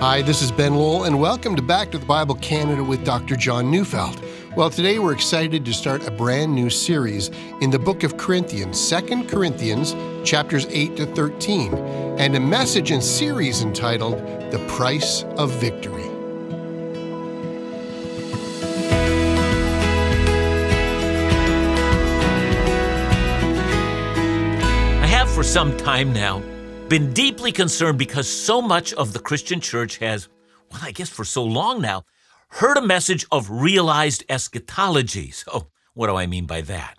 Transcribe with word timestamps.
Hi, 0.00 0.22
this 0.22 0.40
is 0.40 0.50
Ben 0.50 0.76
Lowell, 0.76 1.04
and 1.04 1.20
welcome 1.20 1.54
to 1.56 1.60
Back 1.60 1.90
to 1.90 1.98
the 1.98 2.06
Bible 2.06 2.34
Canada 2.36 2.82
with 2.82 3.04
Dr. 3.04 3.36
John 3.36 3.70
Neufeld. 3.70 4.24
Well, 4.56 4.70
today 4.70 4.98
we're 4.98 5.12
excited 5.12 5.62
to 5.62 5.74
start 5.74 6.08
a 6.08 6.10
brand 6.10 6.54
new 6.54 6.70
series 6.70 7.30
in 7.60 7.68
the 7.68 7.78
book 7.78 8.02
of 8.02 8.16
Corinthians, 8.16 8.88
2 8.88 9.24
Corinthians, 9.24 9.94
chapters 10.24 10.66
8 10.70 10.96
to 10.96 11.04
13, 11.04 11.74
and 12.18 12.34
a 12.34 12.40
message 12.40 12.92
and 12.92 13.04
series 13.04 13.60
entitled 13.60 14.16
The 14.50 14.64
Price 14.68 15.24
of 15.36 15.50
Victory. 15.60 16.08
I 25.02 25.06
have 25.06 25.30
for 25.30 25.42
some 25.42 25.76
time 25.76 26.14
now 26.14 26.42
been 26.90 27.12
deeply 27.12 27.52
concerned 27.52 27.96
because 27.98 28.28
so 28.28 28.60
much 28.60 28.92
of 28.94 29.12
the 29.12 29.20
Christian 29.20 29.60
church 29.60 29.98
has, 29.98 30.28
well, 30.72 30.80
I 30.82 30.90
guess 30.90 31.08
for 31.08 31.24
so 31.24 31.44
long 31.44 31.80
now, 31.80 32.02
heard 32.48 32.76
a 32.76 32.82
message 32.82 33.24
of 33.30 33.48
realized 33.48 34.24
eschatology. 34.28 35.30
So, 35.34 35.68
what 35.94 36.08
do 36.08 36.16
I 36.16 36.26
mean 36.26 36.46
by 36.46 36.62
that? 36.62 36.96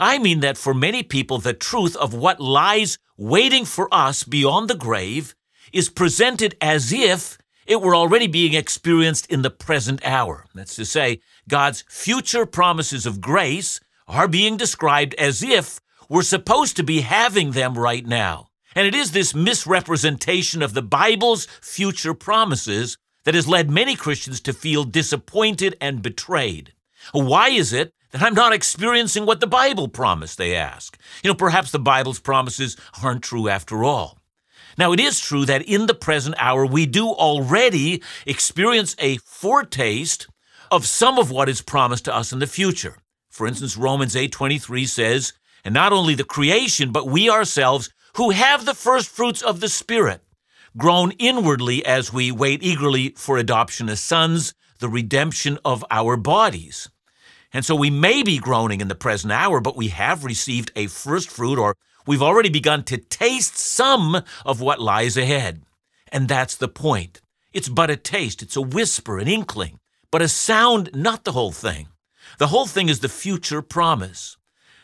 I 0.00 0.18
mean 0.18 0.40
that 0.40 0.56
for 0.56 0.72
many 0.72 1.02
people, 1.02 1.38
the 1.38 1.52
truth 1.52 1.96
of 1.96 2.14
what 2.14 2.40
lies 2.40 2.96
waiting 3.18 3.66
for 3.66 3.92
us 3.92 4.24
beyond 4.24 4.70
the 4.70 4.74
grave 4.74 5.34
is 5.70 5.90
presented 5.90 6.56
as 6.62 6.90
if 6.90 7.36
it 7.66 7.82
were 7.82 7.94
already 7.94 8.26
being 8.26 8.54
experienced 8.54 9.26
in 9.30 9.42
the 9.42 9.50
present 9.50 10.00
hour. 10.02 10.46
That's 10.54 10.76
to 10.76 10.86
say, 10.86 11.20
God's 11.46 11.84
future 11.88 12.46
promises 12.46 13.04
of 13.04 13.20
grace 13.20 13.80
are 14.08 14.28
being 14.28 14.56
described 14.56 15.14
as 15.14 15.42
if 15.42 15.80
we're 16.08 16.22
supposed 16.22 16.76
to 16.76 16.82
be 16.82 17.02
having 17.02 17.50
them 17.50 17.76
right 17.76 18.06
now. 18.06 18.48
And 18.76 18.86
it 18.86 18.94
is 18.94 19.12
this 19.12 19.34
misrepresentation 19.34 20.60
of 20.62 20.74
the 20.74 20.82
Bible's 20.82 21.46
future 21.62 22.12
promises 22.12 22.98
that 23.24 23.34
has 23.34 23.48
led 23.48 23.70
many 23.70 23.96
Christians 23.96 24.38
to 24.42 24.52
feel 24.52 24.84
disappointed 24.84 25.74
and 25.80 26.02
betrayed. 26.02 26.74
Why 27.12 27.48
is 27.48 27.72
it 27.72 27.94
that 28.10 28.22
I'm 28.22 28.34
not 28.34 28.52
experiencing 28.52 29.24
what 29.24 29.40
the 29.40 29.46
Bible 29.46 29.88
promised, 29.88 30.36
they 30.36 30.54
ask? 30.54 30.98
You 31.24 31.30
know, 31.30 31.34
perhaps 31.34 31.70
the 31.70 31.78
Bible's 31.78 32.20
promises 32.20 32.76
aren't 33.02 33.22
true 33.22 33.48
after 33.48 33.82
all. 33.82 34.18
Now, 34.76 34.92
it 34.92 35.00
is 35.00 35.20
true 35.20 35.46
that 35.46 35.62
in 35.62 35.86
the 35.86 35.94
present 35.94 36.36
hour, 36.38 36.66
we 36.66 36.84
do 36.84 37.08
already 37.08 38.02
experience 38.26 38.94
a 38.98 39.16
foretaste 39.24 40.28
of 40.70 40.84
some 40.84 41.18
of 41.18 41.30
what 41.30 41.48
is 41.48 41.62
promised 41.62 42.04
to 42.04 42.14
us 42.14 42.30
in 42.30 42.40
the 42.40 42.46
future. 42.46 42.98
For 43.30 43.46
instance, 43.46 43.78
Romans 43.78 44.14
8:23 44.14 44.84
says, 44.84 45.32
"And 45.64 45.72
not 45.72 45.94
only 45.94 46.14
the 46.14 46.24
creation, 46.24 46.92
but 46.92 47.08
we 47.08 47.30
ourselves 47.30 47.88
who 48.16 48.30
have 48.30 48.64
the 48.64 48.74
first 48.74 49.10
fruits 49.10 49.42
of 49.42 49.60
the 49.60 49.68
Spirit, 49.68 50.22
groan 50.76 51.12
inwardly 51.12 51.84
as 51.84 52.12
we 52.12 52.32
wait 52.32 52.62
eagerly 52.62 53.10
for 53.10 53.36
adoption 53.36 53.88
as 53.88 54.00
sons, 54.00 54.54
the 54.78 54.88
redemption 54.88 55.58
of 55.64 55.84
our 55.90 56.16
bodies. 56.16 56.88
And 57.52 57.64
so 57.64 57.74
we 57.74 57.90
may 57.90 58.22
be 58.22 58.38
groaning 58.38 58.80
in 58.80 58.88
the 58.88 58.94
present 58.94 59.32
hour, 59.32 59.60
but 59.60 59.76
we 59.76 59.88
have 59.88 60.24
received 60.24 60.72
a 60.74 60.86
first 60.86 61.30
fruit, 61.30 61.58
or 61.58 61.76
we've 62.06 62.22
already 62.22 62.48
begun 62.48 62.84
to 62.84 62.96
taste 62.96 63.58
some 63.58 64.22
of 64.44 64.60
what 64.60 64.80
lies 64.80 65.16
ahead. 65.16 65.62
And 66.10 66.26
that's 66.26 66.56
the 66.56 66.68
point. 66.68 67.20
It's 67.52 67.68
but 67.68 67.90
a 67.90 67.96
taste, 67.96 68.42
it's 68.42 68.56
a 68.56 68.62
whisper, 68.62 69.18
an 69.18 69.28
inkling, 69.28 69.78
but 70.10 70.22
a 70.22 70.28
sound, 70.28 70.90
not 70.94 71.24
the 71.24 71.32
whole 71.32 71.52
thing. 71.52 71.88
The 72.38 72.48
whole 72.48 72.66
thing 72.66 72.88
is 72.88 73.00
the 73.00 73.08
future 73.08 73.62
promise. 73.62 74.36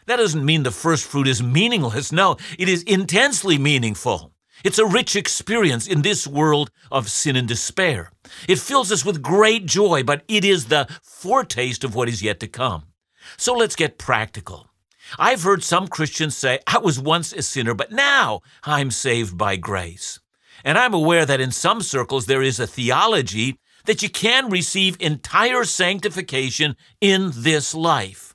That 0.07 0.17
doesn't 0.17 0.45
mean 0.45 0.63
the 0.63 0.71
first 0.71 1.05
fruit 1.05 1.29
is 1.29 1.43
meaningless. 1.43 2.13
No, 2.13 2.37
it 2.59 2.69
is 2.69 2.83
intensely 2.83 3.59
meaningful. 3.59 4.33
It's 4.65 4.79
a 4.79 4.87
rich 4.87 5.17
experience 5.17 5.87
in 5.87 6.03
this 6.03 6.27
world 6.27 6.71
of 6.91 7.11
sin 7.11 7.37
and 7.37 7.49
despair. 7.49 8.13
It 8.49 8.59
fills 8.59 8.93
us 8.93 9.05
with 9.05 9.23
great 9.23 9.67
joy, 9.67 10.03
but 10.03 10.23
it 10.29 10.45
is 10.45 10.67
the 10.67 10.89
foretaste 11.03 11.85
of 11.85 11.95
what 11.95 12.09
is 12.09 12.23
yet 12.23 12.39
to 12.41 12.49
come. 12.49 12.85
So 13.37 13.55
let's 13.55 13.77
get 13.77 13.99
practical. 13.99 14.69
I've 15.19 15.43
heard 15.43 15.63
some 15.63 15.89
Christians 15.89 16.37
say, 16.37 16.61
I 16.67 16.79
was 16.79 17.01
once 17.01 17.33
a 17.33 17.43
sinner, 17.43 17.75
but 17.75 17.93
now 17.93 18.41
I'm 18.65 18.91
saved 18.91 19.37
by 19.37 19.57
grace. 19.57 20.21
And 20.65 20.79
I'm 20.79 20.95
aware 20.95 21.27
that 21.27 21.41
in 21.41 21.51
some 21.51 21.83
circles 21.83 22.27
there 22.27 22.43
is 22.43 22.61
a 22.61 22.67
theology 22.67 23.59
that 23.85 24.03
you 24.03 24.09
can 24.09 24.49
receive 24.49 24.97
entire 25.01 25.65
sanctification 25.65 26.77
in 27.01 27.33
this 27.35 27.75
life. 27.75 28.32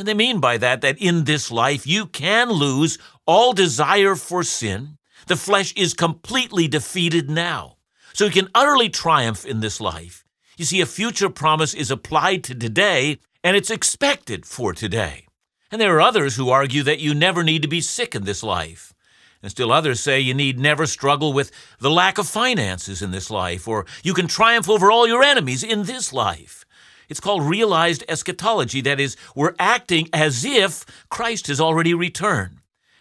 And 0.00 0.08
they 0.08 0.14
mean 0.14 0.40
by 0.40 0.56
that 0.56 0.80
that 0.80 0.96
in 0.96 1.24
this 1.24 1.50
life 1.50 1.86
you 1.86 2.06
can 2.06 2.48
lose 2.48 2.96
all 3.26 3.52
desire 3.52 4.14
for 4.14 4.42
sin. 4.42 4.96
The 5.26 5.36
flesh 5.36 5.74
is 5.74 5.92
completely 5.92 6.66
defeated 6.66 7.28
now. 7.28 7.76
So 8.14 8.24
you 8.24 8.30
can 8.30 8.48
utterly 8.54 8.88
triumph 8.88 9.44
in 9.44 9.60
this 9.60 9.78
life. 9.78 10.24
You 10.56 10.64
see, 10.64 10.80
a 10.80 10.86
future 10.86 11.28
promise 11.28 11.74
is 11.74 11.90
applied 11.90 12.44
to 12.44 12.54
today, 12.54 13.18
and 13.44 13.58
it's 13.58 13.70
expected 13.70 14.46
for 14.46 14.72
today. 14.72 15.26
And 15.70 15.78
there 15.78 15.94
are 15.94 16.00
others 16.00 16.36
who 16.36 16.48
argue 16.48 16.82
that 16.84 17.00
you 17.00 17.14
never 17.14 17.44
need 17.44 17.60
to 17.60 17.68
be 17.68 17.82
sick 17.82 18.14
in 18.14 18.24
this 18.24 18.42
life. 18.42 18.94
And 19.42 19.50
still 19.50 19.70
others 19.70 20.00
say 20.00 20.18
you 20.18 20.32
need 20.32 20.58
never 20.58 20.86
struggle 20.86 21.34
with 21.34 21.50
the 21.78 21.90
lack 21.90 22.16
of 22.16 22.26
finances 22.26 23.02
in 23.02 23.10
this 23.10 23.30
life, 23.30 23.68
or 23.68 23.84
you 24.02 24.14
can 24.14 24.28
triumph 24.28 24.70
over 24.70 24.90
all 24.90 25.06
your 25.06 25.22
enemies 25.22 25.62
in 25.62 25.82
this 25.82 26.10
life. 26.10 26.64
It's 27.10 27.20
called 27.20 27.42
realized 27.42 28.04
eschatology. 28.08 28.80
That 28.80 29.00
is, 29.00 29.16
we're 29.34 29.56
acting 29.58 30.08
as 30.12 30.44
if 30.44 30.86
Christ 31.10 31.48
has 31.48 31.60
already 31.60 31.92
returned. 31.92 32.58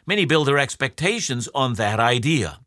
Many 0.07 0.25
build 0.25 0.47
their 0.47 0.57
expectations 0.57 1.47
on 1.53 1.75
that 1.75 1.99
idea. 1.99 2.59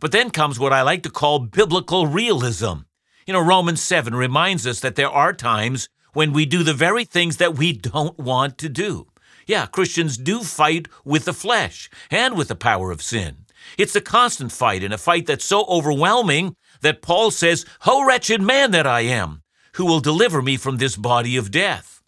But 0.00 0.12
then 0.12 0.30
comes 0.30 0.60
what 0.60 0.72
I 0.72 0.82
like 0.82 1.02
to 1.02 1.10
call 1.10 1.40
biblical 1.40 2.06
realism. 2.06 2.86
You 3.26 3.32
know, 3.32 3.40
Romans 3.40 3.82
7 3.82 4.14
reminds 4.14 4.66
us 4.66 4.80
that 4.80 4.94
there 4.94 5.10
are 5.10 5.32
times 5.32 5.88
when 6.12 6.32
we 6.32 6.46
do 6.46 6.62
the 6.62 6.72
very 6.72 7.04
things 7.04 7.38
that 7.38 7.58
we 7.58 7.72
don't 7.72 8.18
want 8.18 8.56
to 8.58 8.68
do. 8.68 9.08
Yeah, 9.46 9.66
Christians 9.66 10.16
do 10.16 10.40
fight 10.40 10.88
with 11.04 11.24
the 11.24 11.32
flesh 11.32 11.90
and 12.10 12.36
with 12.36 12.48
the 12.48 12.54
power 12.54 12.92
of 12.92 13.02
sin. 13.02 13.46
It's 13.76 13.96
a 13.96 14.00
constant 14.00 14.52
fight, 14.52 14.84
and 14.84 14.94
a 14.94 14.98
fight 14.98 15.26
that's 15.26 15.44
so 15.44 15.64
overwhelming 15.64 16.54
that 16.82 17.02
Paul 17.02 17.30
says, 17.30 17.64
Ho 17.80 18.06
wretched 18.06 18.40
man 18.40 18.70
that 18.70 18.86
I 18.86 19.00
am! 19.00 19.43
Who 19.74 19.84
will 19.84 20.00
deliver 20.00 20.42
me 20.42 20.56
from 20.56 20.76
this 20.76 20.96
body 20.96 21.36
of 21.36 21.50
death. 21.50 22.02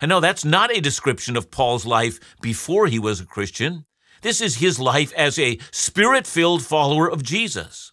And 0.00 0.08
no, 0.08 0.20
that's 0.20 0.44
not 0.44 0.76
a 0.76 0.80
description 0.80 1.36
of 1.36 1.50
Paul's 1.50 1.86
life 1.86 2.18
before 2.40 2.86
he 2.86 2.98
was 2.98 3.20
a 3.20 3.26
Christian. 3.26 3.84
This 4.22 4.40
is 4.40 4.56
his 4.56 4.78
life 4.78 5.12
as 5.14 5.38
a 5.38 5.58
spirit 5.70 6.26
filled 6.26 6.62
follower 6.62 7.10
of 7.10 7.22
Jesus. 7.22 7.92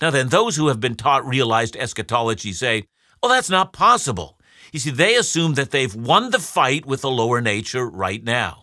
Now, 0.00 0.10
then, 0.10 0.28
those 0.28 0.56
who 0.56 0.68
have 0.68 0.80
been 0.80 0.94
taught 0.94 1.26
realized 1.26 1.76
eschatology 1.76 2.52
say, 2.52 2.84
oh, 3.22 3.28
that's 3.28 3.50
not 3.50 3.72
possible. 3.72 4.38
You 4.72 4.80
see, 4.80 4.90
they 4.90 5.16
assume 5.16 5.54
that 5.54 5.72
they've 5.72 5.94
won 5.94 6.30
the 6.30 6.38
fight 6.38 6.86
with 6.86 7.02
the 7.02 7.10
lower 7.10 7.40
nature 7.40 7.88
right 7.88 8.22
now. 8.22 8.62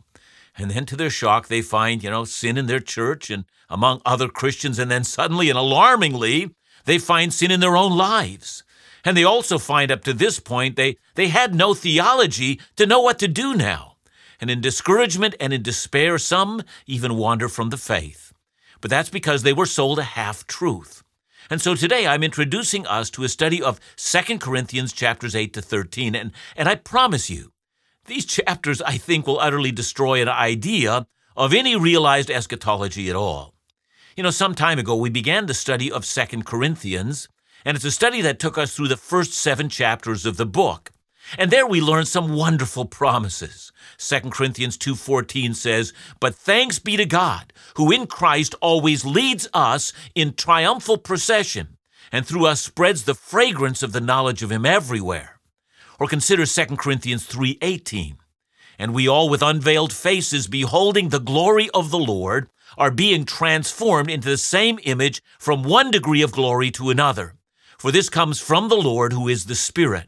And 0.58 0.72
then 0.72 0.86
to 0.88 0.96
their 0.96 1.12
shock, 1.12 1.48
they 1.48 1.62
find, 1.62 2.04
you 2.04 2.10
know, 2.10 2.26
sin 2.26 2.58
in 2.58 2.66
their 2.66 2.80
church 2.80 3.30
and 3.30 3.46
among 3.70 4.02
other 4.06 4.28
Christians. 4.28 4.80
And 4.80 4.90
then 4.90 5.04
suddenly 5.04 5.50
and 5.50 5.60
alarmingly, 5.60 6.50
they 6.86 6.98
find 6.98 7.32
sin 7.32 7.52
in 7.52 7.60
their 7.60 7.78
own 7.78 7.96
lives. 7.96 8.64
And 9.08 9.16
they 9.16 9.24
also 9.24 9.58
find 9.58 9.90
up 9.90 10.04
to 10.04 10.12
this 10.12 10.38
point 10.38 10.76
they, 10.76 10.98
they 11.16 11.30
had 11.30 11.56
no 11.56 11.74
theology 11.74 12.60
to 12.76 12.86
know 12.86 13.00
what 13.00 13.18
to 13.20 13.30
do 13.30 13.56
now. 13.56 13.96
And 14.42 14.52
in 14.52 14.60
discouragement 14.60 15.34
and 15.40 15.54
in 15.54 15.64
despair, 15.64 16.18
some 16.18 16.62
even 16.88 17.16
wander 17.16 17.48
from 17.48 17.70
the 17.70 17.78
faith. 17.78 18.34
But 18.82 18.92
that's 18.92 19.10
because 19.10 19.44
they 19.44 19.54
were 19.54 19.66
sold 19.66 19.98
a 19.98 20.04
half 20.04 20.46
truth. 20.46 21.04
And 21.50 21.62
so 21.62 21.74
today 21.74 22.06
I'm 22.06 22.22
introducing 22.22 22.86
us 22.86 23.10
to 23.12 23.24
a 23.24 23.30
study 23.30 23.64
of 23.64 23.80
2 23.96 24.40
Corinthians 24.40 24.92
chapters 24.92 25.38
8 25.38 25.54
to 25.54 25.62
13. 25.62 26.14
And, 26.14 26.34
and 26.58 26.68
I 26.68 26.76
promise 26.76 27.30
you, 27.30 27.54
these 28.08 28.26
chapters 28.40 28.82
I 28.82 28.98
think 28.98 29.26
will 29.26 29.40
utterly 29.40 29.72
destroy 29.72 30.22
an 30.22 30.28
idea 30.28 31.08
of 31.38 31.54
any 31.54 31.78
realized 31.78 32.30
eschatology 32.30 33.10
at 33.10 33.16
all. 33.16 33.54
You 34.18 34.24
know, 34.24 34.32
some 34.32 34.54
time 34.54 34.80
ago 34.80 34.98
we 34.98 35.10
began 35.10 35.46
the 35.46 35.54
study 35.54 35.90
of 35.90 36.06
2 36.06 36.42
Corinthians, 36.42 37.30
and 37.66 37.76
it's 37.76 37.86
a 37.86 37.92
study 37.92 38.22
that 38.22 38.40
took 38.40 38.58
us 38.58 38.76
through 38.76 38.88
the 38.88 38.98
first 38.98 39.34
seven 39.34 39.70
chapters 39.70 40.26
of 40.26 40.38
the 40.38 40.46
book. 40.46 40.92
And 41.38 41.52
there 41.52 41.68
we 41.68 41.82
learned 41.82 42.08
some 42.08 42.34
wonderful 42.34 42.86
promises. 42.86 43.72
2 43.98 44.32
Corinthians 44.32 44.78
2:14 44.78 45.54
says, 45.54 45.92
"But 46.20 46.36
thanks 46.36 46.80
be 46.80 46.96
to 46.96 47.06
God, 47.06 47.52
who 47.76 47.92
in 47.92 48.08
Christ 48.08 48.56
always 48.62 49.04
leads 49.04 49.48
us 49.54 49.92
in 50.16 50.36
triumphal 50.36 50.98
procession, 50.98 51.78
and 52.12 52.26
through 52.26 52.46
us 52.46 52.62
spreads 52.62 53.04
the 53.04 53.16
fragrance 53.16 53.84
of 53.84 53.92
the 53.92 54.00
knowledge 54.00 54.42
of 54.44 54.52
him 54.52 54.66
everywhere." 54.66 55.40
Or 56.00 56.08
consider 56.08 56.46
2 56.46 56.78
Corinthians 56.78 57.26
3:18. 57.26 58.20
And 58.80 58.94
we 58.94 59.08
all 59.08 59.28
with 59.28 59.42
unveiled 59.42 59.92
faces 59.92 60.48
beholding 60.48 61.10
the 61.10 61.20
glory 61.20 61.70
of 61.72 61.90
the 61.90 62.00
Lord 62.00 62.50
are 62.78 62.92
being 62.92 63.26
transformed 63.26 64.10
into 64.10 64.30
the 64.30 64.38
same 64.38 64.80
image 64.84 65.22
from 65.40 65.64
one 65.64 65.90
degree 65.90 66.22
of 66.22 66.32
glory 66.32 66.70
to 66.72 66.92
another 66.92 67.37
for 67.78 67.92
this 67.92 68.10
comes 68.10 68.40
from 68.40 68.70
the 68.70 68.76
Lord 68.76 69.14
who 69.14 69.28
is 69.28 69.46
the 69.46 69.56
Spirit. 69.56 70.08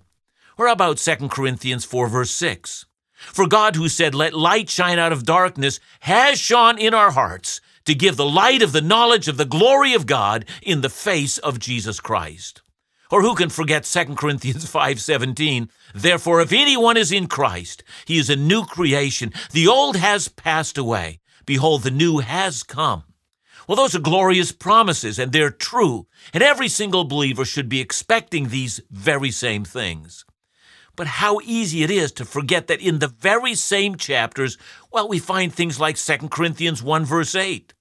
Or 0.57 0.67
about 0.67 0.97
2 0.97 1.29
Corinthians 1.29 1.85
4, 1.85 2.07
verse 2.07 2.31
6. 2.31 2.85
For 3.13 3.47
God, 3.47 3.75
who 3.75 3.89
said, 3.89 4.15
Let 4.15 4.33
light 4.33 4.69
shine 4.69 4.97
out 4.97 5.11
of 5.11 5.25
darkness, 5.25 5.79
has 6.01 6.39
shone 6.39 6.77
in 6.77 6.93
our 6.93 7.11
hearts 7.11 7.61
to 7.85 7.95
give 7.95 8.17
the 8.17 8.25
light 8.25 8.61
of 8.61 8.71
the 8.71 8.81
knowledge 8.81 9.27
of 9.27 9.37
the 9.37 9.45
glory 9.45 9.93
of 9.93 10.05
God 10.05 10.45
in 10.61 10.81
the 10.81 10.89
face 10.89 11.37
of 11.37 11.59
Jesus 11.59 11.99
Christ. 11.99 12.61
Or 13.11 13.21
who 13.21 13.35
can 13.35 13.49
forget 13.49 13.83
2 13.83 14.15
Corinthians 14.15 14.65
5:17? 14.71 15.69
Therefore 15.93 16.41
if 16.41 16.53
anyone 16.53 16.97
is 16.97 17.11
in 17.11 17.27
Christ, 17.27 17.83
he 18.05 18.17
is 18.17 18.29
a 18.29 18.35
new 18.35 18.63
creation. 18.63 19.33
The 19.51 19.67
old 19.67 19.95
has 19.95 20.27
passed 20.27 20.77
away. 20.77 21.19
Behold, 21.45 21.83
the 21.83 21.91
new 21.91 22.19
has 22.19 22.63
come. 22.63 23.03
Well, 23.69 23.75
those 23.75 23.93
are 23.93 23.99
glorious 23.99 24.51
promises, 24.51 25.19
and 25.19 25.31
they're 25.31 25.51
true, 25.51 26.07
and 26.33 26.41
every 26.41 26.67
single 26.67 27.03
believer 27.03 27.45
should 27.45 27.69
be 27.69 27.79
expecting 27.79 28.47
these 28.47 28.81
very 28.89 29.29
same 29.29 29.63
things. 29.63 30.25
But 30.95 31.05
how 31.05 31.39
easy 31.43 31.83
it 31.83 31.91
is 31.91 32.11
to 32.13 32.25
forget 32.25 32.65
that 32.65 32.81
in 32.81 32.97
the 32.97 33.09
very 33.09 33.53
same 33.53 33.95
chapters, 33.95 34.57
well, 34.91 35.07
we 35.07 35.19
find 35.19 35.53
things 35.53 35.79
like 35.79 35.97
2 35.97 36.29
Corinthians 36.29 36.81
1, 36.81 37.05
verse 37.05 37.35
8. 37.35 37.75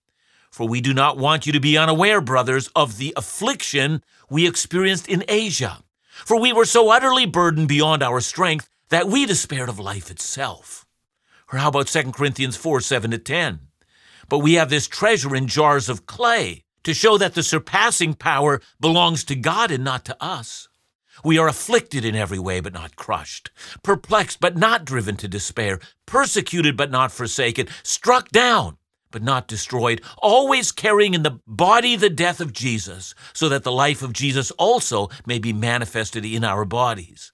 For 0.51 0.69
we 0.69 0.83
do 0.83 0.93
not 0.93 1.17
want 1.17 1.47
you 1.47 1.55
to 1.55 1.59
be 1.59 1.79
unaware, 1.79 2.21
brothers, 2.21 2.69
of 2.77 2.99
the 2.99 3.15
affliction 3.17 4.03
we 4.29 4.47
experienced 4.47 5.09
in 5.09 5.25
Asia. 5.27 5.83
For 6.11 6.39
we 6.39 6.53
were 6.53 6.67
so 6.67 6.91
utterly 6.91 7.25
burdened 7.25 7.69
beyond 7.69 8.03
our 8.03 8.21
strength 8.21 8.69
that 8.91 9.09
we 9.09 9.25
despaired 9.25 9.71
of 9.71 9.79
life 9.79 10.11
itself. 10.11 10.85
Or 11.51 11.59
how 11.59 11.71
about 11.71 11.87
2 11.87 12.13
Corinthians 12.13 12.59
4, 12.59 12.83
7 12.83 13.11
to 13.11 13.17
10? 13.17 13.68
But 14.29 14.41
we 14.41 14.55
have 14.55 14.71
this 14.71 14.89
treasure 14.89 15.35
in 15.35 15.47
jars 15.47 15.89
of 15.89 16.07
clay 16.07 16.65
to 16.85 16.95
show 16.95 17.19
that 17.19 17.35
the 17.35 17.43
surpassing 17.43 18.15
power 18.15 18.61
belongs 18.81 19.25
to 19.25 19.37
God 19.37 19.71
and 19.71 19.85
not 19.85 20.05
to 20.07 20.17
us. 20.23 20.69
We 21.25 21.39
are 21.39 21.49
afflicted 21.49 22.05
in 22.05 22.15
every 22.15 22.39
way, 22.39 22.61
but 22.61 22.73
not 22.73 22.97
crushed, 22.97 23.51
perplexed, 23.83 24.41
but 24.41 24.57
not 24.57 24.85
driven 24.85 25.17
to 25.17 25.29
despair, 25.29 25.81
persecuted, 26.07 26.77
but 26.77 26.91
not 26.91 27.11
forsaken, 27.11 27.67
struck 27.83 28.29
down, 28.29 28.77
but 29.11 29.23
not 29.23 29.49
destroyed, 29.49 30.01
always 30.19 30.71
carrying 30.71 31.15
in 31.15 31.23
the 31.25 31.41
body 31.47 31.97
the 31.97 32.11
death 32.11 32.41
of 32.41 32.53
Jesus, 32.53 33.15
so 33.33 33.49
that 33.49 33.65
the 33.65 33.73
life 33.73 34.03
of 34.03 34.13
Jesus 34.13 34.51
also 34.53 35.09
may 35.27 35.39
be 35.39 35.53
manifested 35.53 36.25
in 36.25 36.45
our 36.45 36.65
bodies. 36.65 37.33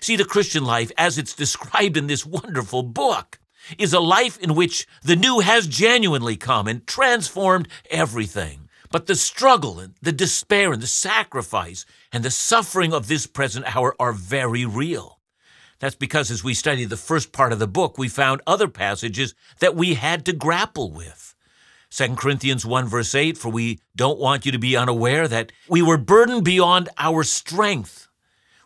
See, 0.00 0.16
the 0.16 0.24
Christian 0.24 0.64
life, 0.64 0.92
as 0.96 1.18
it's 1.18 1.34
described 1.34 1.96
in 1.96 2.06
this 2.06 2.24
wonderful 2.24 2.82
book, 2.82 3.39
is 3.78 3.92
a 3.92 4.00
life 4.00 4.38
in 4.38 4.54
which 4.54 4.86
the 5.02 5.16
new 5.16 5.40
has 5.40 5.66
genuinely 5.66 6.36
come 6.36 6.66
and 6.66 6.86
transformed 6.86 7.68
everything. 7.90 8.68
But 8.90 9.06
the 9.06 9.14
struggle 9.14 9.78
and 9.78 9.94
the 10.02 10.12
despair 10.12 10.72
and 10.72 10.82
the 10.82 10.86
sacrifice 10.88 11.86
and 12.12 12.24
the 12.24 12.30
suffering 12.30 12.92
of 12.92 13.06
this 13.06 13.26
present 13.26 13.76
hour 13.76 13.94
are 14.00 14.12
very 14.12 14.64
real. 14.64 15.20
That's 15.78 15.94
because 15.94 16.30
as 16.30 16.44
we 16.44 16.54
studied 16.54 16.90
the 16.90 16.96
first 16.96 17.32
part 17.32 17.52
of 17.52 17.58
the 17.58 17.66
book, 17.66 17.96
we 17.96 18.08
found 18.08 18.42
other 18.46 18.68
passages 18.68 19.34
that 19.60 19.74
we 19.74 19.94
had 19.94 20.26
to 20.26 20.32
grapple 20.32 20.90
with. 20.90 21.34
2 21.90 22.14
Corinthians 22.16 22.66
1 22.66 22.86
verse 22.86 23.14
8, 23.14 23.38
for 23.38 23.48
we 23.48 23.80
don't 23.96 24.18
want 24.18 24.44
you 24.46 24.52
to 24.52 24.58
be 24.58 24.76
unaware 24.76 25.26
that 25.26 25.52
we 25.68 25.82
were 25.82 25.96
burdened 25.96 26.44
beyond 26.44 26.88
our 26.98 27.24
strength. 27.24 28.08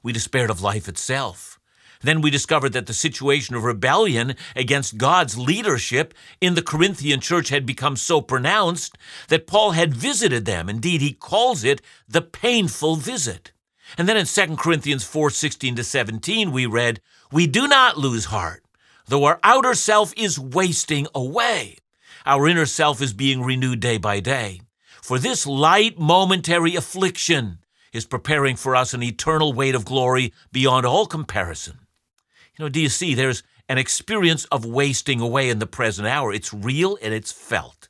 We 0.02 0.12
despaired 0.12 0.50
of 0.50 0.60
life 0.60 0.88
itself. 0.88 1.53
Then 2.04 2.20
we 2.20 2.30
discovered 2.30 2.74
that 2.74 2.84
the 2.84 2.92
situation 2.92 3.56
of 3.56 3.64
rebellion 3.64 4.36
against 4.54 4.98
God's 4.98 5.38
leadership 5.38 6.12
in 6.38 6.54
the 6.54 6.60
Corinthian 6.60 7.18
church 7.18 7.48
had 7.48 7.64
become 7.64 7.96
so 7.96 8.20
pronounced 8.20 8.98
that 9.28 9.46
Paul 9.46 9.70
had 9.70 9.94
visited 9.94 10.44
them. 10.44 10.68
Indeed, 10.68 11.00
he 11.00 11.14
calls 11.14 11.64
it 11.64 11.80
the 12.06 12.20
painful 12.20 12.96
visit. 12.96 13.52
And 13.96 14.06
then 14.06 14.18
in 14.18 14.26
2 14.26 14.56
Corinthians 14.56 15.02
4 15.02 15.30
16 15.30 15.76
to 15.76 15.84
17, 15.84 16.52
we 16.52 16.66
read, 16.66 17.00
We 17.32 17.46
do 17.46 17.66
not 17.66 17.96
lose 17.96 18.26
heart, 18.26 18.62
though 19.06 19.24
our 19.24 19.40
outer 19.42 19.74
self 19.74 20.12
is 20.14 20.38
wasting 20.38 21.06
away. 21.14 21.78
Our 22.26 22.46
inner 22.46 22.66
self 22.66 23.00
is 23.00 23.14
being 23.14 23.42
renewed 23.42 23.80
day 23.80 23.96
by 23.96 24.20
day. 24.20 24.60
For 25.02 25.18
this 25.18 25.46
light 25.46 25.98
momentary 25.98 26.76
affliction 26.76 27.60
is 27.94 28.04
preparing 28.04 28.56
for 28.56 28.76
us 28.76 28.92
an 28.92 29.02
eternal 29.02 29.54
weight 29.54 29.74
of 29.74 29.86
glory 29.86 30.34
beyond 30.52 30.84
all 30.84 31.06
comparison. 31.06 31.78
You 32.56 32.64
know, 32.64 32.68
do 32.68 32.80
you 32.80 32.88
see 32.88 33.14
there's 33.14 33.42
an 33.68 33.78
experience 33.78 34.44
of 34.46 34.64
wasting 34.64 35.20
away 35.20 35.48
in 35.50 35.58
the 35.58 35.66
present 35.66 36.06
hour? 36.06 36.32
It's 36.32 36.54
real 36.54 36.98
and 37.02 37.12
it's 37.12 37.32
felt. 37.32 37.88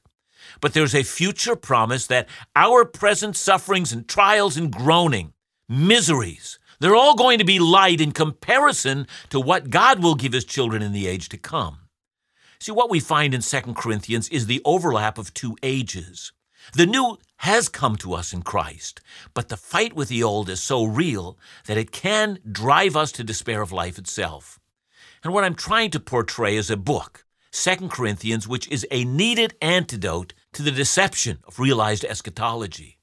But 0.61 0.72
there's 0.72 0.94
a 0.94 1.02
future 1.02 1.56
promise 1.56 2.06
that 2.06 2.28
our 2.56 2.84
present 2.84 3.37
sufferings 3.37 3.93
and 3.93 4.08
trials 4.08 4.56
and 4.56 4.70
groaning, 4.70 5.34
miseries, 5.69 6.58
they're 6.81 6.96
all 6.96 7.14
going 7.14 7.38
to 7.38 7.44
be 7.44 7.58
light 7.58 8.00
in 8.00 8.12
comparison 8.12 9.06
to 9.31 9.40
what 9.40 9.70
God 9.70 10.02
will 10.02 10.14
give 10.14 10.32
his 10.32 10.44
children 10.44 10.82
in 10.82 10.93
the 10.93 11.06
age 11.06 11.28
to 11.31 11.38
come. 11.38 11.78
See, 12.58 12.72
what 12.72 12.90
we 12.90 13.00
find 13.00 13.34
in 13.34 13.43
2 13.43 13.60
Corinthians 13.75 14.28
is 14.28 14.46
the 14.46 14.62
overlap 14.64 15.19
of 15.19 15.34
two 15.34 15.56
ages. 15.62 16.32
The 16.72 16.87
new 16.87 17.19
has 17.38 17.69
come 17.69 17.96
to 17.96 18.14
us 18.14 18.32
in 18.32 18.42
Christ, 18.42 19.00
but 19.34 19.48
the 19.48 19.56
fight 19.56 19.94
with 19.94 20.08
the 20.08 20.22
old 20.22 20.48
is 20.48 20.62
so 20.62 20.84
real 20.84 21.38
that 21.66 21.76
it 21.76 21.92
can 21.92 22.38
drive 22.50 22.96
us 22.96 23.12
to 23.12 23.25
despair 23.25 23.62
of 23.62 23.72
life 23.72 23.98
itself. 23.98 24.58
And 25.22 25.32
what 25.32 25.44
I'm 25.44 25.54
trying 25.54 25.90
to 25.90 26.00
portray 26.00 26.56
is 26.56 26.70
a 26.70 26.76
book, 26.76 27.25
2 27.52 27.88
Corinthians, 27.88 28.48
which 28.48 28.69
is 28.69 28.86
a 28.90 29.04
needed 29.04 29.54
antidote 29.60 30.34
to 30.52 30.62
the 30.62 30.70
deception 30.70 31.38
of 31.44 31.58
realized 31.58 32.04
eschatology. 32.04 32.98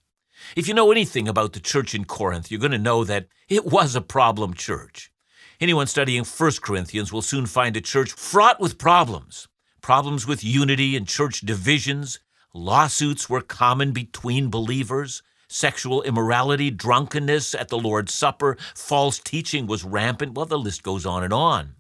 If 0.56 0.68
you 0.68 0.74
know 0.74 0.92
anything 0.92 1.28
about 1.28 1.54
the 1.54 1.60
church 1.60 1.94
in 1.94 2.06
Corinth, 2.06 2.50
you're 2.50 2.60
going 2.60 2.72
to 2.72 2.78
know 2.78 3.04
that 3.04 3.28
it 3.48 3.66
was 3.66 3.96
a 3.96 4.02
problem 4.02 4.54
church. 4.54 5.12
Anyone 5.60 5.88
studying 5.88 6.24
1 6.24 6.52
Corinthians 6.62 7.14
will 7.14 7.22
soon 7.22 7.46
find 7.46 7.78
a 7.78 7.82
church 7.82 8.12
fraught 8.14 8.60
with 8.60 8.78
problems 8.78 9.48
problems 9.82 10.28
with 10.28 10.44
unity 10.44 10.96
and 10.96 11.08
church 11.08 11.42
divisions, 11.42 12.20
Lawsuits 12.54 13.30
were 13.30 13.40
common 13.40 13.94
between 13.94 14.50
believers. 14.50 15.24
Sexual 15.48 16.04
immorality, 16.04 16.70
drunkenness 16.70 17.56
at 17.56 17.70
the 17.70 17.78
Lord's 17.78 18.14
Supper, 18.14 18.58
false 18.76 19.20
teaching 19.20 19.68
was 19.68 19.86
rampant. 19.86 20.34
Well, 20.34 20.46
the 20.46 20.60
list 20.60 20.84
goes 20.84 21.06
on 21.06 21.24
and 21.24 21.32
on. 21.32 21.76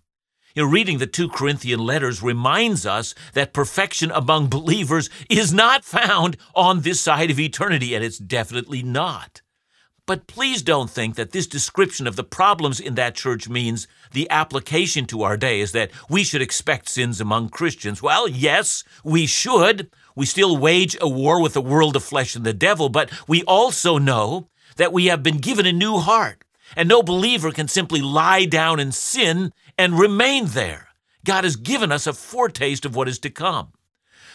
You 0.55 0.63
know, 0.63 0.69
reading 0.69 0.97
the 0.97 1.07
two 1.07 1.27
Corinthian 1.27 1.81
letters 1.81 2.23
reminds 2.23 2.85
us 2.85 3.13
that 3.33 3.53
perfection 3.53 4.11
among 4.11 4.47
believers 4.47 5.09
is 5.29 5.53
not 5.53 5.83
found 5.83 6.37
on 6.55 6.81
this 6.81 7.01
side 7.01 7.31
of 7.31 7.39
eternity, 7.39 7.93
and 7.93 8.03
it's 8.03 8.17
definitely 8.17 8.81
not. 8.81 9.41
But 10.05 10.27
please 10.27 10.61
don't 10.61 10.89
think 10.89 11.15
that 11.15 11.31
this 11.31 11.47
description 11.47 12.07
of 12.07 12.15
the 12.15 12.23
problems 12.23 12.79
in 12.79 12.95
that 12.95 13.15
church 13.15 13.47
means 13.47 13.87
the 14.11 14.29
application 14.29 15.05
to 15.05 15.23
our 15.23 15.37
day 15.37 15.61
is 15.61 15.71
that 15.73 15.91
we 16.09 16.23
should 16.23 16.41
expect 16.41 16.89
sins 16.89 17.21
among 17.21 17.49
Christians. 17.49 18.01
Well, 18.01 18.27
yes, 18.27 18.83
we 19.03 19.25
should. 19.25 19.89
We 20.15 20.25
still 20.25 20.57
wage 20.57 20.97
a 20.99 21.07
war 21.07 21.41
with 21.41 21.53
the 21.53 21.61
world 21.61 21.95
of 21.95 22.03
flesh 22.03 22.35
and 22.35 22.45
the 22.45 22.53
devil, 22.53 22.89
but 22.89 23.09
we 23.27 23.43
also 23.43 23.97
know 23.97 24.49
that 24.77 24.93
we 24.93 25.05
have 25.07 25.23
been 25.23 25.37
given 25.37 25.65
a 25.65 25.71
new 25.71 25.97
heart, 25.97 26.43
and 26.75 26.87
no 26.87 27.03
believer 27.03 27.51
can 27.51 27.67
simply 27.67 28.01
lie 28.01 28.45
down 28.45 28.79
in 28.79 28.91
sin 28.91 29.51
and 29.77 29.99
remain 29.99 30.47
there. 30.47 30.89
God 31.23 31.43
has 31.43 31.55
given 31.55 31.91
us 31.91 32.07
a 32.07 32.13
foretaste 32.13 32.85
of 32.85 32.95
what 32.95 33.07
is 33.07 33.19
to 33.19 33.29
come. 33.29 33.73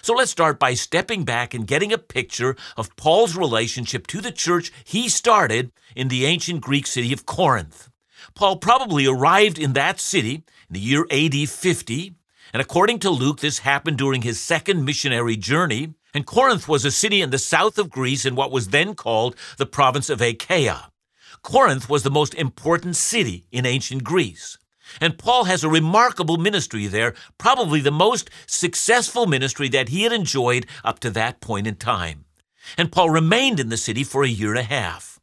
So 0.03 0.15
let's 0.15 0.31
start 0.31 0.61
by 0.61 0.75
stepping 0.75 1.25
back 1.25 1.53
and 1.53 1.67
getting 1.67 1.93
a 1.93 1.99
picture 1.99 2.55
of 2.77 2.95
Paul's 2.97 3.37
relationship 3.37 4.07
to 4.09 4.21
the 4.21 4.31
church 4.31 4.71
he 4.85 5.09
started 5.09 5.73
in 5.97 6.09
the 6.09 6.25
ancient 6.27 6.61
Greek 6.61 6.87
city 6.87 7.13
of 7.13 7.27
Corinth. 7.27 7.91
Paul 8.35 8.59
probably 8.59 9.07
arrived 9.07 9.59
in 9.59 9.73
that 9.73 9.99
city 9.99 10.45
in 10.69 10.75
the 10.75 10.81
year 10.81 11.07
AD 11.11 11.49
50, 11.49 12.15
and 12.57 12.63
according 12.63 13.01
to 13.01 13.11
Luke, 13.11 13.41
this 13.41 13.59
happened 13.59 13.99
during 13.99 14.23
his 14.23 14.41
second 14.41 14.83
missionary 14.83 15.37
journey. 15.37 15.93
And 16.15 16.25
Corinth 16.25 16.67
was 16.67 16.87
a 16.87 16.91
city 16.91 17.21
in 17.21 17.29
the 17.29 17.37
south 17.37 17.77
of 17.77 17.91
Greece 17.91 18.25
in 18.25 18.35
what 18.35 18.51
was 18.51 18.69
then 18.69 18.95
called 18.95 19.37
the 19.59 19.67
province 19.67 20.09
of 20.09 20.23
Achaia. 20.23 20.91
Corinth 21.43 21.91
was 21.91 22.03
the 22.03 22.11
most 22.11 22.33
important 22.35 22.97
city 22.97 23.45
in 23.53 23.67
ancient 23.67 24.05
Greece. 24.05 24.57
And 25.03 25.19
Paul 25.19 25.45
has 25.45 25.65
a 25.65 25.69
remarkable 25.69 26.39
ministry 26.39 26.87
there, 26.87 27.13
probably 27.37 27.83
the 27.83 27.91
most 27.91 28.31
successful 28.47 29.27
ministry 29.27 29.69
that 29.69 29.91
he 29.91 30.05
had 30.05 30.13
enjoyed 30.15 30.65
up 30.83 30.99
to 31.01 31.11
that 31.11 31.43
point 31.43 31.67
in 31.67 31.75
time. 31.75 32.25
And 32.79 32.91
Paul 32.91 33.11
remained 33.11 33.61
in 33.61 33.69
the 33.69 33.77
city 33.77 34.03
for 34.03 34.25
a 34.25 34.29
year 34.29 34.53
and 34.53 34.61
a 34.61 34.63
half. 34.63 35.21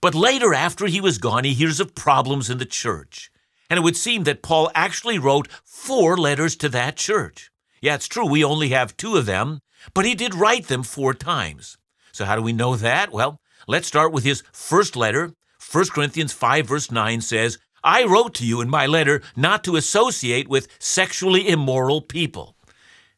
But 0.00 0.14
later, 0.14 0.54
after 0.54 0.86
he 0.86 1.02
was 1.02 1.18
gone, 1.18 1.44
he 1.44 1.52
hears 1.52 1.78
of 1.78 1.94
problems 1.94 2.48
in 2.48 2.56
the 2.56 2.64
church. 2.64 3.30
And 3.70 3.78
it 3.78 3.82
would 3.82 3.96
seem 3.96 4.24
that 4.24 4.42
Paul 4.42 4.70
actually 4.74 5.18
wrote 5.18 5.48
four 5.64 6.16
letters 6.16 6.56
to 6.56 6.68
that 6.70 6.96
church. 6.96 7.50
Yeah, 7.80 7.94
it's 7.94 8.08
true, 8.08 8.26
we 8.26 8.44
only 8.44 8.70
have 8.70 8.96
two 8.96 9.16
of 9.16 9.24
them, 9.24 9.60
but 9.94 10.04
he 10.04 10.14
did 10.14 10.34
write 10.34 10.66
them 10.66 10.82
four 10.82 11.14
times. 11.14 11.78
So, 12.12 12.24
how 12.24 12.36
do 12.36 12.42
we 12.42 12.52
know 12.52 12.76
that? 12.76 13.12
Well, 13.12 13.40
let's 13.68 13.86
start 13.86 14.12
with 14.12 14.24
his 14.24 14.42
first 14.52 14.96
letter. 14.96 15.32
1 15.72 15.84
Corinthians 15.86 16.32
5, 16.32 16.66
verse 16.66 16.90
9 16.90 17.20
says, 17.20 17.58
I 17.82 18.04
wrote 18.04 18.34
to 18.34 18.46
you 18.46 18.60
in 18.60 18.68
my 18.68 18.86
letter 18.86 19.22
not 19.36 19.64
to 19.64 19.76
associate 19.76 20.48
with 20.48 20.68
sexually 20.78 21.48
immoral 21.48 22.02
people. 22.02 22.56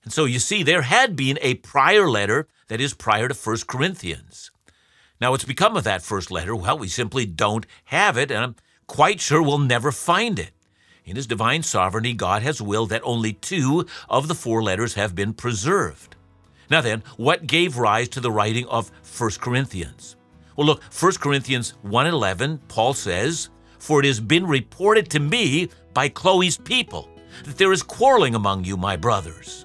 And 0.04 0.12
so 0.12 0.25
you 0.25 0.38
see, 0.38 0.62
there 0.62 0.82
had 0.82 1.16
been 1.16 1.38
a 1.40 1.54
prior 1.54 2.09
letter 2.09 2.47
that 2.68 2.80
is 2.80 2.94
prior 2.94 3.28
to 3.28 3.35
1 3.35 3.56
Corinthians. 3.66 4.50
Now, 5.21 5.30
what's 5.30 5.44
become 5.44 5.76
of 5.76 5.85
that 5.85 6.02
first 6.02 6.30
letter? 6.30 6.54
Well, 6.54 6.78
we 6.78 6.88
simply 6.88 7.26
don't 7.26 7.66
have 7.87 8.16
it, 8.16 8.30
and 8.30 8.56
quite 8.93 9.23
sure 9.23 9.43
we'll 9.43 9.57
never 9.57 9.91
find 9.91 10.39
it. 10.39 10.51
In 11.07 11.17
His 11.17 11.27
divine 11.27 11.63
sovereignty, 11.63 12.13
God 12.13 12.43
has 12.43 12.61
willed 12.61 12.91
that 12.91 13.01
only 13.05 13.33
two 13.33 13.87
of 14.07 14.29
the 14.29 14.35
four 14.35 14.63
letters 14.63 14.93
have 14.95 15.15
been 15.15 15.33
preserved. 15.33 16.15
Now 16.69 16.83
then, 16.83 17.03
what 17.17 17.47
gave 17.47 17.79
rise 17.79 18.11
to 18.11 18.21
the 18.21 18.31
writing 18.31 18.67
of 18.67 18.93
1 19.19 19.31
Corinthians? 19.41 20.17
Well, 20.57 20.67
look, 20.67 20.83
1 20.93 21.13
Corinthians 21.21 21.73
1:11, 21.83 22.61
Paul 22.69 22.93
says, 22.93 23.49
"For 23.79 24.01
it 24.01 24.07
has 24.07 24.21
been 24.21 24.47
reported 24.47 25.09
to 25.13 25.21
me 25.21 25.71
by 25.95 26.11
Chloe's 26.11 26.59
people 26.59 27.09
that 27.45 27.57
there 27.57 27.73
is 27.73 27.83
quarreling 27.83 28.35
among 28.35 28.65
you, 28.65 28.77
my 28.77 28.97
brothers." 28.97 29.65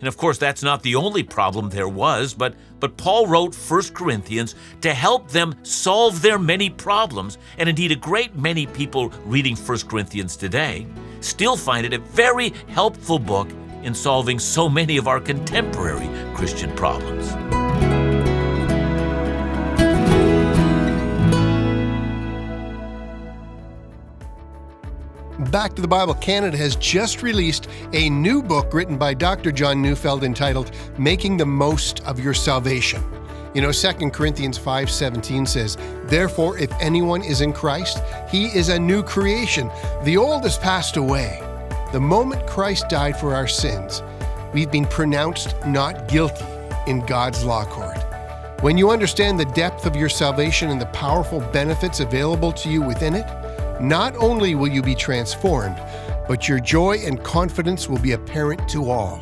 And 0.00 0.08
of 0.08 0.16
course, 0.16 0.38
that's 0.38 0.62
not 0.62 0.82
the 0.82 0.94
only 0.94 1.22
problem 1.22 1.68
there 1.68 1.90
was, 1.90 2.32
but, 2.32 2.54
but 2.82 2.96
Paul 2.96 3.28
wrote 3.28 3.54
1 3.54 3.82
Corinthians 3.94 4.56
to 4.80 4.92
help 4.92 5.28
them 5.28 5.54
solve 5.62 6.20
their 6.20 6.36
many 6.36 6.68
problems. 6.68 7.38
And 7.56 7.68
indeed, 7.68 7.92
a 7.92 7.96
great 7.96 8.34
many 8.34 8.66
people 8.66 9.10
reading 9.24 9.54
1 9.54 9.78
Corinthians 9.88 10.36
today 10.36 10.88
still 11.20 11.56
find 11.56 11.86
it 11.86 11.92
a 11.92 11.98
very 11.98 12.48
helpful 12.66 13.20
book 13.20 13.48
in 13.84 13.94
solving 13.94 14.40
so 14.40 14.68
many 14.68 14.96
of 14.96 15.06
our 15.06 15.20
contemporary 15.20 16.10
Christian 16.34 16.74
problems. 16.74 17.61
Back 25.52 25.74
to 25.74 25.82
the 25.82 25.88
Bible 25.88 26.14
Canada 26.14 26.56
has 26.56 26.76
just 26.76 27.22
released 27.22 27.68
a 27.92 28.08
new 28.08 28.42
book 28.42 28.72
written 28.72 28.96
by 28.96 29.12
Dr. 29.12 29.52
John 29.52 29.82
Neufeld 29.82 30.24
entitled 30.24 30.70
Making 30.96 31.36
the 31.36 31.44
Most 31.44 32.00
of 32.06 32.18
Your 32.18 32.32
Salvation. 32.32 33.04
You 33.52 33.60
know, 33.60 33.70
2 33.70 34.14
Corinthians 34.14 34.56
5:17 34.56 35.44
says, 35.44 35.76
"Therefore 36.06 36.56
if 36.56 36.72
anyone 36.80 37.20
is 37.20 37.42
in 37.42 37.52
Christ, 37.52 38.02
he 38.30 38.46
is 38.46 38.70
a 38.70 38.78
new 38.78 39.02
creation. 39.02 39.70
The 40.04 40.16
old 40.16 40.44
has 40.44 40.56
passed 40.56 40.96
away." 40.96 41.42
The 41.92 42.00
moment 42.00 42.46
Christ 42.46 42.88
died 42.88 43.18
for 43.18 43.34
our 43.34 43.46
sins, 43.46 44.02
we've 44.54 44.70
been 44.70 44.86
pronounced 44.86 45.54
not 45.66 46.08
guilty 46.08 46.46
in 46.86 47.00
God's 47.00 47.44
law 47.44 47.66
court. 47.66 47.98
When 48.62 48.78
you 48.78 48.90
understand 48.90 49.38
the 49.38 49.44
depth 49.44 49.84
of 49.84 49.96
your 49.96 50.08
salvation 50.08 50.70
and 50.70 50.80
the 50.80 50.86
powerful 50.86 51.40
benefits 51.40 52.00
available 52.00 52.52
to 52.52 52.70
you 52.70 52.80
within 52.80 53.14
it, 53.14 53.26
not 53.82 54.14
only 54.16 54.54
will 54.54 54.68
you 54.68 54.80
be 54.80 54.94
transformed, 54.94 55.76
but 56.28 56.48
your 56.48 56.60
joy 56.60 56.98
and 56.98 57.22
confidence 57.24 57.88
will 57.88 57.98
be 57.98 58.12
apparent 58.12 58.68
to 58.68 58.88
all. 58.88 59.20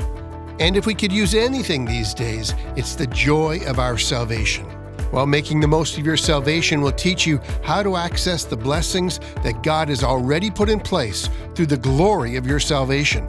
And 0.60 0.76
if 0.76 0.84
we 0.84 0.94
could 0.94 1.10
use 1.10 1.34
anything 1.34 1.86
these 1.86 2.12
days, 2.12 2.54
it's 2.76 2.94
the 2.94 3.06
joy 3.06 3.60
of 3.66 3.78
our 3.78 3.96
salvation. 3.96 4.66
While 5.10 5.26
making 5.26 5.60
the 5.60 5.66
most 5.66 5.96
of 5.96 6.04
your 6.04 6.18
salvation 6.18 6.82
will 6.82 6.92
teach 6.92 7.26
you 7.26 7.40
how 7.64 7.82
to 7.82 7.96
access 7.96 8.44
the 8.44 8.56
blessings 8.56 9.18
that 9.42 9.62
God 9.62 9.88
has 9.88 10.04
already 10.04 10.50
put 10.50 10.68
in 10.68 10.78
place 10.78 11.28
through 11.54 11.66
the 11.66 11.78
glory 11.78 12.36
of 12.36 12.46
your 12.46 12.60
salvation. 12.60 13.26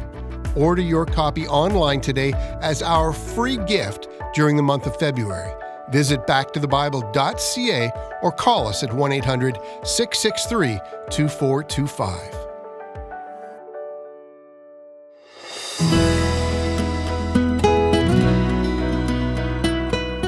Order 0.56 0.82
your 0.82 1.06
copy 1.06 1.48
online 1.48 2.02
today 2.02 2.34
as 2.62 2.84
our 2.84 3.14
free 3.14 3.58
gift 3.58 4.10
during 4.34 4.58
the 4.58 4.64
month 4.64 4.86
of 4.86 4.98
February. 4.98 5.61
Visit 5.92 6.26
backtothebible.ca 6.26 7.92
or 8.22 8.32
call 8.32 8.68
us 8.68 8.84
at 8.84 8.94
1 8.94 9.12
800 9.12 9.58
663 9.84 10.80
2425. 11.10 12.42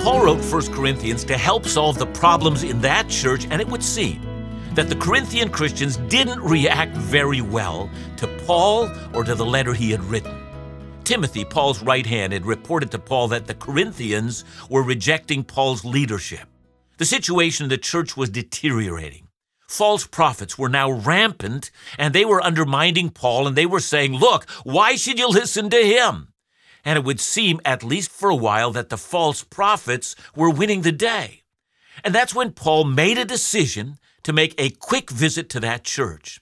Paul 0.04 0.26
wrote 0.26 0.44
1 0.44 0.74
Corinthians 0.74 1.24
to 1.24 1.38
help 1.38 1.66
solve 1.66 1.98
the 1.98 2.08
problems 2.08 2.64
in 2.64 2.82
that 2.82 3.08
church, 3.08 3.48
and 3.50 3.62
it 3.62 3.68
would 3.68 3.82
seem 3.82 4.22
that 4.74 4.90
the 4.90 4.96
Corinthian 4.98 5.50
Christians 5.50 5.96
didn't 5.96 6.42
react 6.42 6.98
very 6.98 7.40
well 7.40 7.90
to 8.18 8.28
Paul 8.46 8.90
or 9.14 9.24
to 9.24 9.34
the 9.34 9.46
letter 9.46 9.74
he 9.74 9.92
had 9.92 10.04
written. 10.04 10.43
Timothy, 11.04 11.44
Paul's 11.44 11.84
right 11.84 12.06
hand, 12.06 12.32
had 12.32 12.46
reported 12.46 12.90
to 12.92 13.00
Paul 13.00 13.28
that 13.30 13.46
the 13.46 13.54
Corinthians 13.54 14.46
were 14.70 14.84
rejecting 14.84 15.44
Paul's 15.44 15.84
leadership. 15.84 16.48
The 16.98 17.06
situation 17.06 17.66
in 17.66 17.70
the 17.70 17.78
church 17.78 18.16
was 18.16 18.30
deteriorating. 18.30 19.28
False 19.68 20.08
prophets 20.08 20.58
were 20.58 20.70
now 20.70 20.92
rampant, 20.92 21.72
and 21.98 22.14
they 22.14 22.24
were 22.24 22.44
undermining 22.44 23.10
Paul, 23.10 23.48
and 23.48 23.56
they 23.58 23.66
were 23.66 23.82
saying, 23.82 24.14
Look, 24.14 24.50
why 24.64 24.96
should 24.96 25.20
you 25.20 25.28
listen 25.28 25.70
to 25.72 25.78
him? 25.78 26.30
And 26.86 26.98
it 26.98 27.04
would 27.04 27.20
seem, 27.20 27.60
at 27.66 27.84
least 27.84 28.12
for 28.12 28.30
a 28.30 28.36
while, 28.36 28.72
that 28.72 28.90
the 28.90 28.98
false 28.98 29.44
prophets 29.44 30.16
were 30.36 30.50
winning 30.50 30.84
the 30.84 30.92
day. 30.92 31.42
And 32.04 32.16
that's 32.16 32.36
when 32.36 32.52
Paul 32.52 32.86
made 32.86 33.18
a 33.18 33.26
decision 33.26 33.98
to 34.24 34.32
make 34.32 34.56
a 34.58 34.70
quick 34.70 35.10
visit 35.10 35.50
to 35.50 35.60
that 35.62 35.84
church. 35.84 36.40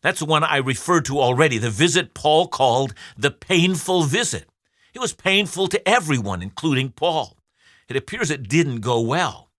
That's 0.00 0.20
the 0.20 0.26
one 0.26 0.44
I 0.44 0.56
referred 0.58 1.04
to 1.06 1.18
already, 1.18 1.58
the 1.58 1.70
visit 1.70 2.14
Paul 2.14 2.48
called 2.48 2.94
the 3.16 3.30
painful 3.30 4.04
visit. 4.04 4.48
It 4.94 5.00
was 5.00 5.12
painful 5.12 5.68
to 5.68 5.88
everyone, 5.88 6.42
including 6.42 6.90
Paul. 6.90 7.36
It 7.88 7.96
appears 7.96 8.30
it 8.30 8.48
didn't 8.48 8.80
go 8.80 9.00
well. 9.00 9.50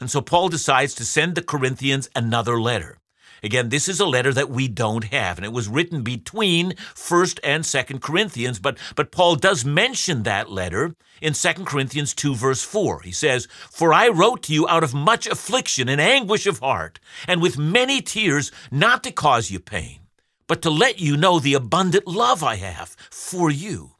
And 0.00 0.10
so 0.10 0.20
Paul 0.20 0.48
decides 0.48 0.94
to 0.96 1.04
send 1.04 1.34
the 1.34 1.42
Corinthians 1.42 2.08
another 2.14 2.60
letter. 2.60 2.98
Again, 3.42 3.68
this 3.68 3.88
is 3.88 4.00
a 4.00 4.06
letter 4.06 4.32
that 4.32 4.50
we 4.50 4.68
don't 4.68 5.04
have, 5.04 5.38
and 5.38 5.44
it 5.44 5.52
was 5.52 5.68
written 5.68 6.02
between 6.02 6.72
1st 6.94 7.40
and 7.44 7.64
2nd 7.64 8.00
Corinthians, 8.00 8.58
but, 8.58 8.78
but 8.96 9.12
Paul 9.12 9.36
does 9.36 9.64
mention 9.64 10.22
that 10.22 10.50
letter 10.50 10.94
in 11.20 11.32
2 11.34 11.52
Corinthians 11.64 12.14
2, 12.14 12.34
verse 12.34 12.62
4. 12.62 13.02
He 13.02 13.12
says, 13.12 13.46
For 13.70 13.92
I 13.92 14.08
wrote 14.08 14.42
to 14.44 14.52
you 14.52 14.68
out 14.68 14.84
of 14.84 14.94
much 14.94 15.26
affliction 15.26 15.88
and 15.88 16.00
anguish 16.00 16.46
of 16.46 16.58
heart, 16.58 16.98
and 17.26 17.40
with 17.40 17.58
many 17.58 18.00
tears, 18.00 18.50
not 18.70 19.04
to 19.04 19.12
cause 19.12 19.50
you 19.50 19.60
pain, 19.60 20.00
but 20.46 20.62
to 20.62 20.70
let 20.70 20.98
you 20.98 21.16
know 21.16 21.38
the 21.38 21.54
abundant 21.54 22.06
love 22.06 22.42
I 22.42 22.56
have 22.56 22.96
for 23.10 23.50
you. 23.50 23.92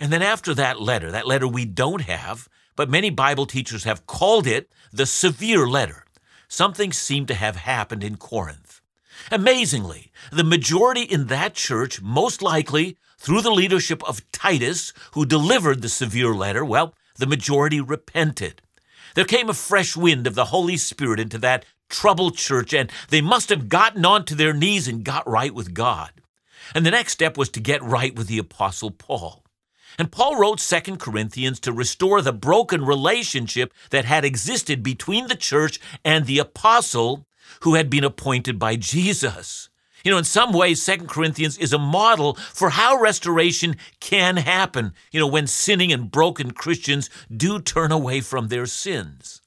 And 0.00 0.12
then 0.12 0.22
after 0.22 0.54
that 0.54 0.80
letter, 0.80 1.10
that 1.12 1.26
letter 1.26 1.46
we 1.46 1.64
don't 1.64 2.02
have, 2.02 2.48
but 2.76 2.90
many 2.90 3.10
Bible 3.10 3.46
teachers 3.46 3.84
have 3.84 4.06
called 4.06 4.46
it 4.46 4.68
the 4.92 5.06
severe 5.06 5.68
letter 5.68 6.04
something 6.54 6.92
seemed 6.92 7.26
to 7.28 7.34
have 7.34 7.56
happened 7.56 8.04
in 8.04 8.16
Corinth. 8.16 8.63
Amazingly, 9.30 10.12
the 10.30 10.44
majority 10.44 11.02
in 11.02 11.26
that 11.26 11.54
church, 11.54 12.00
most 12.02 12.42
likely 12.42 12.96
through 13.18 13.40
the 13.40 13.50
leadership 13.50 14.02
of 14.08 14.30
Titus, 14.32 14.92
who 15.12 15.24
delivered 15.24 15.82
the 15.82 15.88
severe 15.88 16.34
letter, 16.34 16.64
well, 16.64 16.94
the 17.16 17.26
majority 17.26 17.80
repented. 17.80 18.60
There 19.14 19.24
came 19.24 19.48
a 19.48 19.54
fresh 19.54 19.96
wind 19.96 20.26
of 20.26 20.34
the 20.34 20.46
Holy 20.46 20.76
Spirit 20.76 21.20
into 21.20 21.38
that 21.38 21.64
troubled 21.88 22.36
church, 22.36 22.74
and 22.74 22.90
they 23.10 23.20
must 23.20 23.48
have 23.48 23.68
gotten 23.68 24.04
onto 24.04 24.34
their 24.34 24.52
knees 24.52 24.88
and 24.88 25.04
got 25.04 25.28
right 25.28 25.54
with 25.54 25.74
God. 25.74 26.10
And 26.74 26.84
the 26.84 26.90
next 26.90 27.12
step 27.12 27.36
was 27.36 27.48
to 27.50 27.60
get 27.60 27.82
right 27.82 28.14
with 28.14 28.26
the 28.26 28.38
Apostle 28.38 28.90
Paul. 28.90 29.44
And 29.98 30.10
Paul 30.10 30.36
wrote 30.36 30.58
2 30.58 30.96
Corinthians 30.96 31.60
to 31.60 31.72
restore 31.72 32.20
the 32.20 32.32
broken 32.32 32.84
relationship 32.84 33.72
that 33.90 34.04
had 34.04 34.24
existed 34.24 34.82
between 34.82 35.28
the 35.28 35.36
church 35.36 35.78
and 36.04 36.26
the 36.26 36.40
apostle 36.40 37.26
who 37.60 37.74
had 37.74 37.90
been 37.90 38.04
appointed 38.04 38.58
by 38.58 38.76
Jesus. 38.76 39.68
You 40.04 40.10
know, 40.10 40.18
in 40.18 40.24
some 40.24 40.52
ways, 40.52 40.84
2 40.84 41.06
Corinthians 41.06 41.56
is 41.56 41.72
a 41.72 41.78
model 41.78 42.34
for 42.34 42.70
how 42.70 42.98
restoration 42.98 43.76
can 44.00 44.36
happen, 44.36 44.92
you 45.10 45.18
know, 45.18 45.26
when 45.26 45.46
sinning 45.46 45.92
and 45.92 46.10
broken 46.10 46.50
Christians 46.50 47.08
do 47.34 47.58
turn 47.58 47.90
away 47.90 48.20
from 48.20 48.48
their 48.48 48.66
sins. 48.66 49.40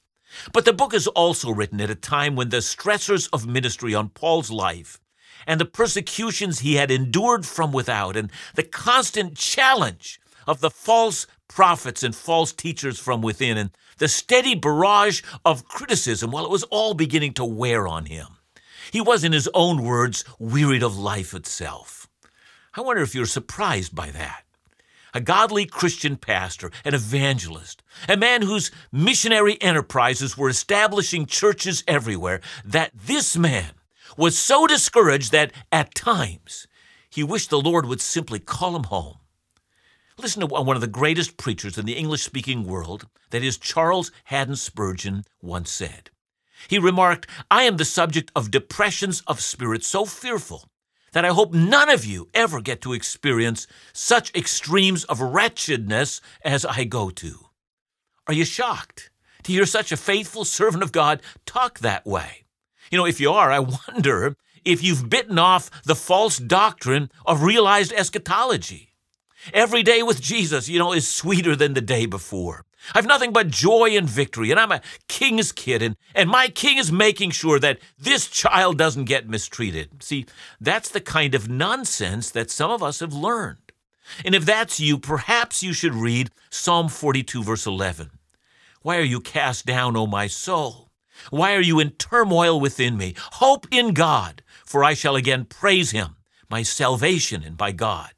But 0.52 0.64
the 0.64 0.72
book 0.72 0.94
is 0.94 1.06
also 1.06 1.50
written 1.50 1.80
at 1.80 1.90
a 1.90 1.94
time 1.94 2.34
when 2.34 2.48
the 2.48 2.58
stressors 2.58 3.28
of 3.32 3.46
ministry 3.46 3.94
on 3.94 4.08
Paul's 4.08 4.50
life 4.50 5.00
and 5.46 5.60
the 5.60 5.64
persecutions 5.64 6.60
he 6.60 6.74
had 6.74 6.90
endured 6.90 7.46
from 7.46 7.72
without 7.72 8.16
and 8.16 8.30
the 8.54 8.62
constant 8.62 9.36
challenge 9.36 10.20
of 10.46 10.60
the 10.60 10.70
false 10.70 11.26
prophets 11.46 12.02
and 12.02 12.14
false 12.14 12.52
teachers 12.52 12.98
from 12.98 13.22
within, 13.22 13.56
and 13.56 13.70
the 13.98 14.08
steady 14.08 14.54
barrage 14.54 15.22
of 15.44 15.66
criticism 15.66 16.30
while 16.30 16.44
it 16.44 16.50
was 16.50 16.64
all 16.64 16.94
beginning 16.94 17.34
to 17.34 17.44
wear 17.44 17.86
on 17.86 18.06
him. 18.06 18.26
He 18.90 19.00
was, 19.00 19.24
in 19.24 19.32
his 19.32 19.48
own 19.54 19.82
words, 19.82 20.24
wearied 20.38 20.82
of 20.82 20.98
life 20.98 21.34
itself. 21.34 22.08
I 22.74 22.80
wonder 22.80 23.02
if 23.02 23.14
you're 23.14 23.26
surprised 23.26 23.94
by 23.94 24.10
that. 24.10 24.44
A 25.14 25.20
godly 25.20 25.66
Christian 25.66 26.16
pastor, 26.16 26.70
an 26.84 26.94
evangelist, 26.94 27.82
a 28.08 28.16
man 28.16 28.42
whose 28.42 28.70
missionary 28.92 29.60
enterprises 29.60 30.36
were 30.36 30.50
establishing 30.50 31.26
churches 31.26 31.82
everywhere, 31.88 32.40
that 32.64 32.92
this 32.94 33.36
man 33.36 33.72
was 34.16 34.38
so 34.38 34.66
discouraged 34.66 35.32
that 35.32 35.52
at 35.72 35.94
times 35.94 36.66
he 37.10 37.24
wished 37.24 37.50
the 37.50 37.60
Lord 37.60 37.86
would 37.86 38.00
simply 38.00 38.38
call 38.38 38.76
him 38.76 38.84
home 38.84 39.18
Listen 40.20 40.40
to 40.40 40.46
one 40.46 40.76
of 40.76 40.80
the 40.80 40.88
greatest 40.88 41.36
preachers 41.36 41.78
in 41.78 41.86
the 41.86 41.92
English 41.92 42.22
speaking 42.22 42.64
world, 42.66 43.06
that 43.30 43.44
is, 43.44 43.56
Charles 43.56 44.10
Haddon 44.24 44.56
Spurgeon, 44.56 45.24
once 45.40 45.70
said. 45.70 46.10
He 46.66 46.76
remarked, 46.76 47.28
I 47.52 47.62
am 47.62 47.76
the 47.76 47.84
subject 47.84 48.32
of 48.34 48.50
depressions 48.50 49.22
of 49.28 49.40
spirit 49.40 49.84
so 49.84 50.04
fearful 50.04 50.64
that 51.12 51.24
I 51.24 51.28
hope 51.28 51.54
none 51.54 51.88
of 51.88 52.04
you 52.04 52.28
ever 52.34 52.60
get 52.60 52.80
to 52.80 52.94
experience 52.94 53.68
such 53.92 54.34
extremes 54.34 55.04
of 55.04 55.20
wretchedness 55.20 56.20
as 56.44 56.64
I 56.64 56.82
go 56.82 57.10
to. 57.10 57.46
Are 58.26 58.34
you 58.34 58.44
shocked 58.44 59.10
to 59.44 59.52
hear 59.52 59.66
such 59.66 59.92
a 59.92 59.96
faithful 59.96 60.44
servant 60.44 60.82
of 60.82 60.90
God 60.90 61.22
talk 61.46 61.78
that 61.78 62.04
way? 62.04 62.44
You 62.90 62.98
know, 62.98 63.06
if 63.06 63.20
you 63.20 63.30
are, 63.30 63.52
I 63.52 63.58
wonder 63.88 64.36
if 64.64 64.82
you've 64.82 65.08
bitten 65.08 65.38
off 65.38 65.70
the 65.84 65.94
false 65.94 66.38
doctrine 66.38 67.12
of 67.24 67.44
realized 67.44 67.92
eschatology. 67.92 68.87
Every 69.52 69.82
day 69.82 70.02
with 70.02 70.20
Jesus, 70.20 70.68
you 70.68 70.78
know, 70.78 70.92
is 70.92 71.08
sweeter 71.08 71.54
than 71.56 71.74
the 71.74 71.80
day 71.80 72.06
before. 72.06 72.64
I've 72.94 73.06
nothing 73.06 73.32
but 73.32 73.48
joy 73.48 73.96
and 73.96 74.08
victory, 74.08 74.50
and 74.50 74.58
I'm 74.58 74.72
a 74.72 74.80
king's 75.08 75.52
kid, 75.52 75.82
and, 75.82 75.96
and 76.14 76.30
my 76.30 76.48
king 76.48 76.78
is 76.78 76.92
making 76.92 77.32
sure 77.32 77.58
that 77.58 77.78
this 77.98 78.28
child 78.28 78.78
doesn't 78.78 79.04
get 79.04 79.28
mistreated. 79.28 80.02
See, 80.02 80.26
that's 80.60 80.88
the 80.88 81.00
kind 81.00 81.34
of 81.34 81.48
nonsense 81.48 82.30
that 82.30 82.50
some 82.50 82.70
of 82.70 82.82
us 82.82 83.00
have 83.00 83.12
learned. 83.12 83.72
And 84.24 84.34
if 84.34 84.44
that's 84.44 84.80
you, 84.80 84.98
perhaps 84.98 85.62
you 85.62 85.72
should 85.72 85.94
read 85.94 86.30
Psalm 86.50 86.88
42, 86.88 87.42
verse 87.42 87.66
11. 87.66 88.10
Why 88.82 88.96
are 88.96 89.02
you 89.02 89.20
cast 89.20 89.66
down, 89.66 89.96
O 89.96 90.06
my 90.06 90.28
soul? 90.28 90.90
Why 91.30 91.54
are 91.54 91.60
you 91.60 91.80
in 91.80 91.90
turmoil 91.90 92.60
within 92.60 92.96
me? 92.96 93.14
Hope 93.32 93.66
in 93.70 93.92
God, 93.92 94.42
for 94.64 94.84
I 94.84 94.94
shall 94.94 95.16
again 95.16 95.44
praise 95.44 95.90
him, 95.90 96.16
my 96.48 96.62
salvation 96.62 97.42
and 97.42 97.58
my 97.58 97.72
God. 97.72 98.12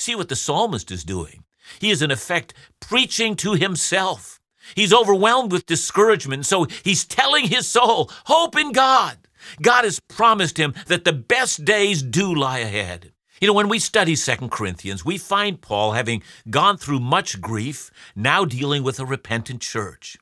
See 0.00 0.14
what 0.14 0.30
the 0.30 0.36
psalmist 0.36 0.90
is 0.90 1.04
doing. 1.04 1.44
He 1.78 1.90
is, 1.90 2.00
in 2.00 2.10
effect, 2.10 2.54
preaching 2.80 3.36
to 3.36 3.52
himself. 3.52 4.40
He's 4.74 4.94
overwhelmed 4.94 5.52
with 5.52 5.66
discouragement, 5.66 6.46
so 6.46 6.64
he's 6.82 7.04
telling 7.04 7.48
his 7.48 7.66
soul, 7.68 8.10
Hope 8.24 8.56
in 8.56 8.72
God. 8.72 9.18
God 9.60 9.84
has 9.84 10.00
promised 10.00 10.58
him 10.58 10.74
that 10.86 11.04
the 11.04 11.12
best 11.12 11.66
days 11.66 12.02
do 12.02 12.34
lie 12.34 12.60
ahead. 12.60 13.12
You 13.42 13.48
know, 13.48 13.52
when 13.52 13.68
we 13.68 13.78
study 13.78 14.16
2 14.16 14.48
Corinthians, 14.48 15.04
we 15.04 15.18
find 15.18 15.60
Paul 15.60 15.92
having 15.92 16.22
gone 16.48 16.78
through 16.78 17.00
much 17.00 17.40
grief, 17.40 17.90
now 18.16 18.46
dealing 18.46 18.82
with 18.82 19.00
a 19.00 19.06
repentant 19.06 19.60
church. 19.60 20.16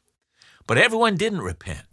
But 0.67 0.79
everyone 0.79 1.17
didn't 1.17 1.43
repent. 1.43 1.87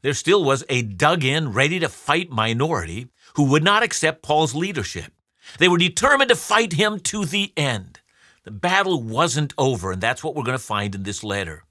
There 0.00 0.14
still 0.14 0.44
was 0.44 0.64
a 0.70 0.80
dug 0.80 1.24
in, 1.24 1.52
ready 1.52 1.78
to 1.78 1.88
fight 1.88 2.30
minority 2.30 3.08
who 3.34 3.44
would 3.44 3.64
not 3.64 3.82
accept 3.82 4.22
Paul's 4.22 4.54
leadership. 4.54 5.12
They 5.58 5.68
were 5.68 5.78
determined 5.78 6.28
to 6.28 6.36
fight 6.36 6.74
him 6.74 7.00
to 7.00 7.24
the 7.24 7.52
end. 7.56 8.00
The 8.44 8.50
battle 8.50 9.02
wasn't 9.02 9.54
over, 9.58 9.92
and 9.92 10.00
that's 10.00 10.22
what 10.24 10.34
we're 10.34 10.42
going 10.42 10.58
to 10.58 10.62
find 10.62 10.94
in 10.94 11.02
this 11.02 11.24
letter. 11.24 11.64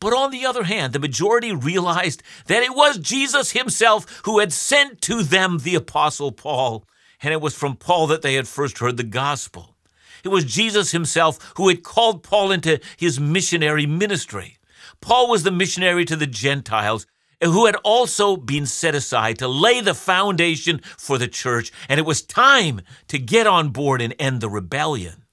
But 0.00 0.14
on 0.14 0.30
the 0.30 0.46
other 0.46 0.64
hand, 0.64 0.92
the 0.92 0.98
majority 0.98 1.52
realized 1.52 2.22
that 2.46 2.62
it 2.62 2.74
was 2.74 2.98
Jesus 2.98 3.52
himself 3.52 4.22
who 4.24 4.38
had 4.38 4.52
sent 4.52 5.02
to 5.02 5.22
them 5.22 5.58
the 5.58 5.74
Apostle 5.74 6.32
Paul, 6.32 6.84
and 7.22 7.32
it 7.34 7.40
was 7.40 7.54
from 7.54 7.76
Paul 7.76 8.06
that 8.06 8.22
they 8.22 8.34
had 8.34 8.48
first 8.48 8.78
heard 8.78 8.96
the 8.96 9.04
gospel. 9.04 9.76
It 10.24 10.28
was 10.28 10.44
Jesus 10.44 10.92
himself 10.92 11.52
who 11.56 11.68
had 11.68 11.82
called 11.82 12.22
Paul 12.22 12.50
into 12.50 12.80
his 12.96 13.20
missionary 13.20 13.86
ministry. 13.86 14.58
Paul 15.00 15.28
was 15.28 15.42
the 15.42 15.50
missionary 15.50 16.04
to 16.06 16.16
the 16.16 16.26
Gentiles 16.26 17.06
who 17.42 17.66
had 17.66 17.76
also 17.76 18.36
been 18.36 18.66
set 18.66 18.94
aside 18.94 19.38
to 19.38 19.48
lay 19.48 19.80
the 19.80 19.94
foundation 19.94 20.80
for 20.98 21.18
the 21.18 21.28
church, 21.28 21.72
and 21.88 21.98
it 21.98 22.06
was 22.06 22.22
time 22.22 22.80
to 23.08 23.18
get 23.18 23.46
on 23.46 23.70
board 23.70 24.02
and 24.02 24.14
end 24.18 24.40
the 24.40 24.48
rebellion. 24.48 25.24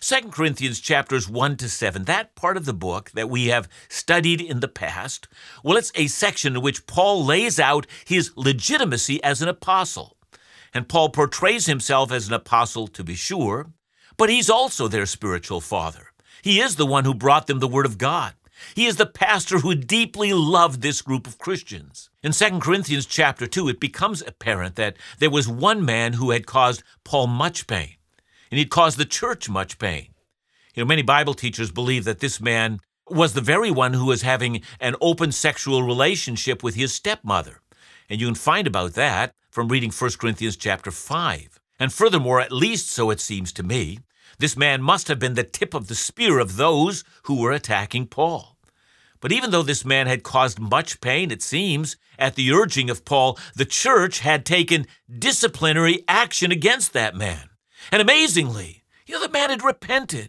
2 0.00 0.28
Corinthians 0.28 0.80
chapters 0.80 1.30
1 1.30 1.56
to 1.56 1.68
7, 1.68 2.04
that 2.04 2.34
part 2.34 2.58
of 2.58 2.66
the 2.66 2.74
book 2.74 3.10
that 3.12 3.30
we 3.30 3.46
have 3.46 3.68
studied 3.88 4.38
in 4.38 4.60
the 4.60 4.68
past, 4.68 5.28
well, 5.62 5.78
it's 5.78 5.92
a 5.94 6.08
section 6.08 6.56
in 6.56 6.62
which 6.62 6.86
Paul 6.86 7.24
lays 7.24 7.58
out 7.58 7.86
his 8.04 8.30
legitimacy 8.36 9.22
as 9.24 9.40
an 9.40 9.48
apostle. 9.48 10.18
And 10.74 10.88
Paul 10.88 11.08
portrays 11.08 11.66
himself 11.66 12.12
as 12.12 12.28
an 12.28 12.34
apostle, 12.34 12.86
to 12.88 13.02
be 13.02 13.14
sure, 13.14 13.70
but 14.18 14.28
he's 14.28 14.50
also 14.50 14.88
their 14.88 15.06
spiritual 15.06 15.62
father. 15.62 16.08
He 16.42 16.60
is 16.60 16.76
the 16.76 16.84
one 16.84 17.04
who 17.04 17.14
brought 17.14 17.46
them 17.46 17.60
the 17.60 17.68
Word 17.68 17.86
of 17.86 17.96
God. 17.96 18.34
He 18.74 18.86
is 18.86 18.96
the 18.96 19.06
pastor 19.06 19.58
who 19.58 19.74
deeply 19.74 20.32
loved 20.32 20.82
this 20.82 21.02
group 21.02 21.26
of 21.26 21.38
Christians. 21.38 22.10
In 22.22 22.32
2 22.32 22.58
Corinthians 22.60 23.06
chapter 23.06 23.46
2, 23.46 23.68
it 23.68 23.80
becomes 23.80 24.22
apparent 24.22 24.76
that 24.76 24.96
there 25.18 25.30
was 25.30 25.48
one 25.48 25.84
man 25.84 26.14
who 26.14 26.30
had 26.30 26.46
caused 26.46 26.82
Paul 27.04 27.26
much 27.26 27.66
pain 27.66 27.96
and 28.50 28.58
he'd 28.60 28.70
caused 28.70 28.98
the 28.98 29.04
church 29.04 29.48
much 29.48 29.78
pain. 29.78 30.08
You 30.74 30.82
know, 30.82 30.86
many 30.86 31.02
Bible 31.02 31.34
teachers 31.34 31.72
believe 31.72 32.04
that 32.04 32.20
this 32.20 32.40
man 32.40 32.78
was 33.08 33.32
the 33.32 33.40
very 33.40 33.70
one 33.70 33.94
who 33.94 34.06
was 34.06 34.22
having 34.22 34.62
an 34.80 34.94
open 35.00 35.32
sexual 35.32 35.82
relationship 35.82 36.62
with 36.62 36.76
his 36.76 36.94
stepmother. 36.94 37.60
And 38.08 38.20
you 38.20 38.28
can 38.28 38.36
find 38.36 38.66
about 38.66 38.94
that 38.94 39.32
from 39.50 39.68
reading 39.68 39.90
1 39.90 40.10
Corinthians 40.20 40.56
chapter 40.56 40.90
5. 40.90 41.60
And 41.78 41.92
furthermore, 41.92 42.40
at 42.40 42.52
least 42.52 42.90
so 42.90 43.10
it 43.10 43.20
seems 43.20 43.52
to 43.54 43.62
me, 43.62 43.98
this 44.38 44.56
man 44.56 44.82
must 44.82 45.08
have 45.08 45.18
been 45.18 45.34
the 45.34 45.42
tip 45.42 45.74
of 45.74 45.88
the 45.88 45.94
spear 45.94 46.38
of 46.38 46.56
those 46.56 47.02
who 47.24 47.40
were 47.40 47.52
attacking 47.52 48.06
Paul. 48.06 48.53
But 49.24 49.32
even 49.32 49.52
though 49.52 49.62
this 49.62 49.86
man 49.86 50.06
had 50.06 50.22
caused 50.22 50.60
much 50.60 51.00
pain, 51.00 51.30
it 51.30 51.40
seems, 51.40 51.96
at 52.18 52.34
the 52.34 52.52
urging 52.52 52.90
of 52.90 53.06
Paul, 53.06 53.38
the 53.54 53.64
church 53.64 54.18
had 54.18 54.44
taken 54.44 54.86
disciplinary 55.18 56.04
action 56.06 56.52
against 56.52 56.92
that 56.92 57.14
man. 57.14 57.48
And 57.90 58.02
amazingly, 58.02 58.82
you 59.06 59.14
know, 59.14 59.22
the 59.22 59.32
man 59.32 59.48
had 59.48 59.64
repented. 59.64 60.28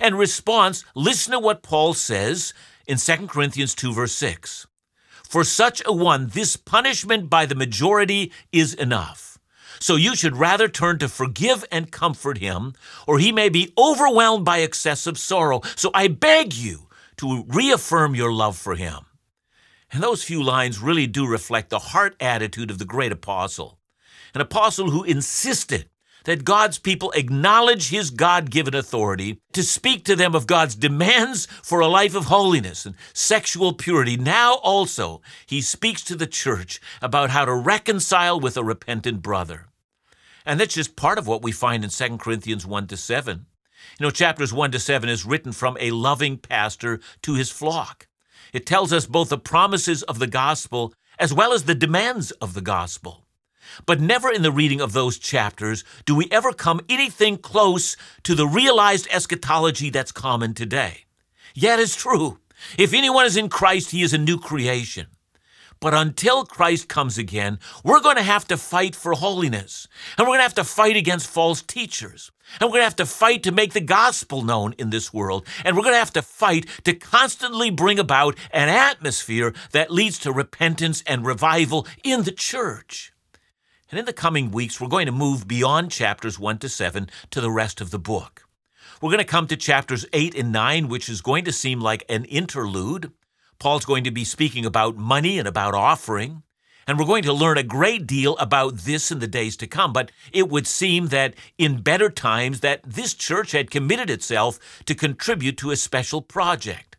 And 0.00 0.16
response, 0.16 0.84
listen 0.94 1.32
to 1.32 1.40
what 1.40 1.64
Paul 1.64 1.92
says 1.92 2.54
in 2.86 2.98
2 2.98 3.26
Corinthians 3.26 3.74
2, 3.74 3.92
verse 3.92 4.12
6. 4.12 4.68
For 5.24 5.42
such 5.42 5.82
a 5.84 5.92
one, 5.92 6.28
this 6.28 6.54
punishment 6.54 7.28
by 7.28 7.46
the 7.46 7.56
majority 7.56 8.30
is 8.52 8.74
enough. 8.74 9.40
So 9.80 9.96
you 9.96 10.14
should 10.14 10.36
rather 10.36 10.68
turn 10.68 11.00
to 11.00 11.08
forgive 11.08 11.64
and 11.72 11.90
comfort 11.90 12.38
him, 12.38 12.74
or 13.08 13.18
he 13.18 13.32
may 13.32 13.48
be 13.48 13.72
overwhelmed 13.76 14.44
by 14.44 14.58
excessive 14.58 15.18
sorrow. 15.18 15.62
So 15.74 15.90
I 15.92 16.06
beg 16.06 16.54
you 16.54 16.85
to 17.18 17.44
reaffirm 17.48 18.14
your 18.14 18.32
love 18.32 18.56
for 18.56 18.74
him. 18.74 19.06
And 19.92 20.02
those 20.02 20.24
few 20.24 20.42
lines 20.42 20.80
really 20.80 21.06
do 21.06 21.26
reflect 21.26 21.70
the 21.70 21.78
heart 21.78 22.16
attitude 22.20 22.70
of 22.70 22.78
the 22.78 22.84
great 22.84 23.12
apostle, 23.12 23.78
an 24.34 24.40
apostle 24.40 24.90
who 24.90 25.04
insisted 25.04 25.88
that 26.24 26.44
God's 26.44 26.78
people 26.78 27.12
acknowledge 27.12 27.90
his 27.90 28.10
God 28.10 28.50
given 28.50 28.74
authority 28.74 29.40
to 29.52 29.62
speak 29.62 30.04
to 30.04 30.16
them 30.16 30.34
of 30.34 30.48
God's 30.48 30.74
demands 30.74 31.46
for 31.62 31.78
a 31.78 31.86
life 31.86 32.16
of 32.16 32.24
holiness 32.24 32.84
and 32.84 32.96
sexual 33.12 33.72
purity. 33.72 34.16
Now 34.16 34.54
also, 34.56 35.22
he 35.46 35.60
speaks 35.60 36.02
to 36.02 36.16
the 36.16 36.26
church 36.26 36.80
about 37.00 37.30
how 37.30 37.44
to 37.44 37.54
reconcile 37.54 38.40
with 38.40 38.56
a 38.56 38.64
repentant 38.64 39.22
brother. 39.22 39.68
And 40.44 40.58
that's 40.58 40.74
just 40.74 40.96
part 40.96 41.16
of 41.16 41.28
what 41.28 41.42
we 41.42 41.52
find 41.52 41.84
in 41.84 41.90
2 41.90 42.18
Corinthians 42.18 42.66
1 42.66 42.88
to 42.88 42.96
7. 42.96 43.46
You 43.98 44.06
know, 44.06 44.10
chapters 44.10 44.52
1 44.52 44.72
to 44.72 44.78
7 44.78 45.08
is 45.08 45.24
written 45.24 45.52
from 45.52 45.76
a 45.80 45.90
loving 45.90 46.38
pastor 46.38 47.00
to 47.22 47.34
his 47.34 47.50
flock. 47.50 48.06
It 48.52 48.66
tells 48.66 48.92
us 48.92 49.06
both 49.06 49.28
the 49.28 49.38
promises 49.38 50.02
of 50.04 50.18
the 50.18 50.26
gospel 50.26 50.94
as 51.18 51.32
well 51.32 51.52
as 51.52 51.64
the 51.64 51.74
demands 51.74 52.30
of 52.32 52.54
the 52.54 52.60
gospel. 52.60 53.26
But 53.84 54.00
never 54.00 54.30
in 54.30 54.42
the 54.42 54.52
reading 54.52 54.80
of 54.80 54.92
those 54.92 55.18
chapters 55.18 55.84
do 56.04 56.14
we 56.14 56.28
ever 56.30 56.52
come 56.52 56.80
anything 56.88 57.38
close 57.38 57.96
to 58.22 58.34
the 58.34 58.46
realized 58.46 59.08
eschatology 59.10 59.90
that's 59.90 60.12
common 60.12 60.54
today. 60.54 61.04
Yet 61.54 61.80
it's 61.80 61.96
true. 61.96 62.38
If 62.78 62.94
anyone 62.94 63.26
is 63.26 63.36
in 63.36 63.48
Christ, 63.48 63.90
he 63.90 64.02
is 64.02 64.12
a 64.12 64.18
new 64.18 64.38
creation. 64.38 65.08
But 65.80 65.94
until 65.94 66.44
Christ 66.44 66.88
comes 66.88 67.18
again, 67.18 67.58
we're 67.84 68.00
going 68.00 68.16
to 68.16 68.22
have 68.22 68.46
to 68.48 68.56
fight 68.56 68.94
for 68.94 69.12
holiness. 69.12 69.88
And 70.16 70.26
we're 70.26 70.32
going 70.32 70.38
to 70.38 70.44
have 70.44 70.54
to 70.54 70.64
fight 70.64 70.96
against 70.96 71.28
false 71.28 71.60
teachers. 71.62 72.30
And 72.60 72.68
we're 72.68 72.78
going 72.78 72.80
to 72.80 72.84
have 72.84 72.96
to 72.96 73.06
fight 73.06 73.42
to 73.42 73.52
make 73.52 73.72
the 73.72 73.80
gospel 73.80 74.42
known 74.42 74.74
in 74.78 74.90
this 74.90 75.12
world. 75.12 75.46
And 75.64 75.76
we're 75.76 75.82
going 75.82 75.94
to 75.94 75.98
have 75.98 76.12
to 76.14 76.22
fight 76.22 76.66
to 76.84 76.94
constantly 76.94 77.70
bring 77.70 77.98
about 77.98 78.36
an 78.50 78.68
atmosphere 78.68 79.52
that 79.72 79.90
leads 79.90 80.18
to 80.20 80.32
repentance 80.32 81.02
and 81.06 81.26
revival 81.26 81.86
in 82.02 82.22
the 82.22 82.32
church. 82.32 83.12
And 83.90 83.98
in 84.00 84.04
the 84.04 84.12
coming 84.12 84.50
weeks, 84.50 84.80
we're 84.80 84.88
going 84.88 85.06
to 85.06 85.12
move 85.12 85.46
beyond 85.46 85.90
chapters 85.90 86.38
1 86.38 86.58
to 86.58 86.68
7 86.68 87.08
to 87.30 87.40
the 87.40 87.50
rest 87.50 87.80
of 87.80 87.90
the 87.90 87.98
book. 87.98 88.42
We're 89.00 89.10
going 89.10 89.18
to 89.18 89.24
come 89.24 89.46
to 89.48 89.56
chapters 89.56 90.06
8 90.12 90.34
and 90.34 90.50
9, 90.50 90.88
which 90.88 91.08
is 91.08 91.20
going 91.20 91.44
to 91.44 91.52
seem 91.52 91.80
like 91.80 92.04
an 92.08 92.24
interlude. 92.24 93.12
Paul's 93.58 93.84
going 93.84 94.04
to 94.04 94.10
be 94.10 94.24
speaking 94.24 94.64
about 94.64 94.96
money 94.96 95.38
and 95.38 95.46
about 95.46 95.74
offering. 95.74 96.42
And 96.86 96.98
we're 96.98 97.06
going 97.06 97.24
to 97.24 97.32
learn 97.32 97.58
a 97.58 97.64
great 97.64 98.06
deal 98.06 98.36
about 98.36 98.78
this 98.78 99.10
in 99.10 99.18
the 99.18 99.26
days 99.26 99.56
to 99.56 99.66
come. 99.66 99.92
But 99.92 100.12
it 100.32 100.48
would 100.48 100.66
seem 100.66 101.08
that 101.08 101.34
in 101.58 101.82
better 101.82 102.08
times 102.08 102.60
that 102.60 102.82
this 102.84 103.12
church 103.12 103.52
had 103.52 103.70
committed 103.70 104.08
itself 104.08 104.58
to 104.84 104.94
contribute 104.94 105.56
to 105.58 105.72
a 105.72 105.76
special 105.76 106.22
project. 106.22 106.96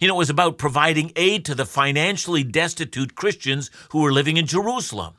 You 0.00 0.08
know, 0.08 0.14
it 0.14 0.18
was 0.18 0.30
about 0.30 0.58
providing 0.58 1.12
aid 1.14 1.44
to 1.44 1.54
the 1.54 1.66
financially 1.66 2.42
destitute 2.42 3.14
Christians 3.14 3.70
who 3.90 4.00
were 4.00 4.12
living 4.12 4.36
in 4.36 4.46
Jerusalem. 4.46 5.14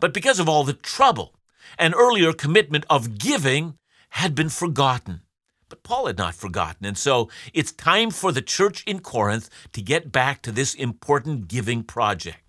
But 0.00 0.14
because 0.14 0.40
of 0.40 0.48
all 0.48 0.64
the 0.64 0.72
trouble, 0.72 1.34
an 1.78 1.94
earlier 1.94 2.32
commitment 2.32 2.84
of 2.90 3.18
giving 3.18 3.78
had 4.10 4.34
been 4.34 4.48
forgotten. 4.48 5.20
But 5.68 5.82
Paul 5.82 6.06
had 6.06 6.16
not 6.16 6.34
forgotten, 6.34 6.86
and 6.86 6.96
so 6.96 7.28
it's 7.52 7.72
time 7.72 8.10
for 8.10 8.30
the 8.30 8.40
church 8.40 8.84
in 8.86 9.00
Corinth 9.00 9.50
to 9.72 9.82
get 9.82 10.12
back 10.12 10.40
to 10.42 10.52
this 10.52 10.74
important 10.74 11.48
giving 11.48 11.82
project. 11.82 12.45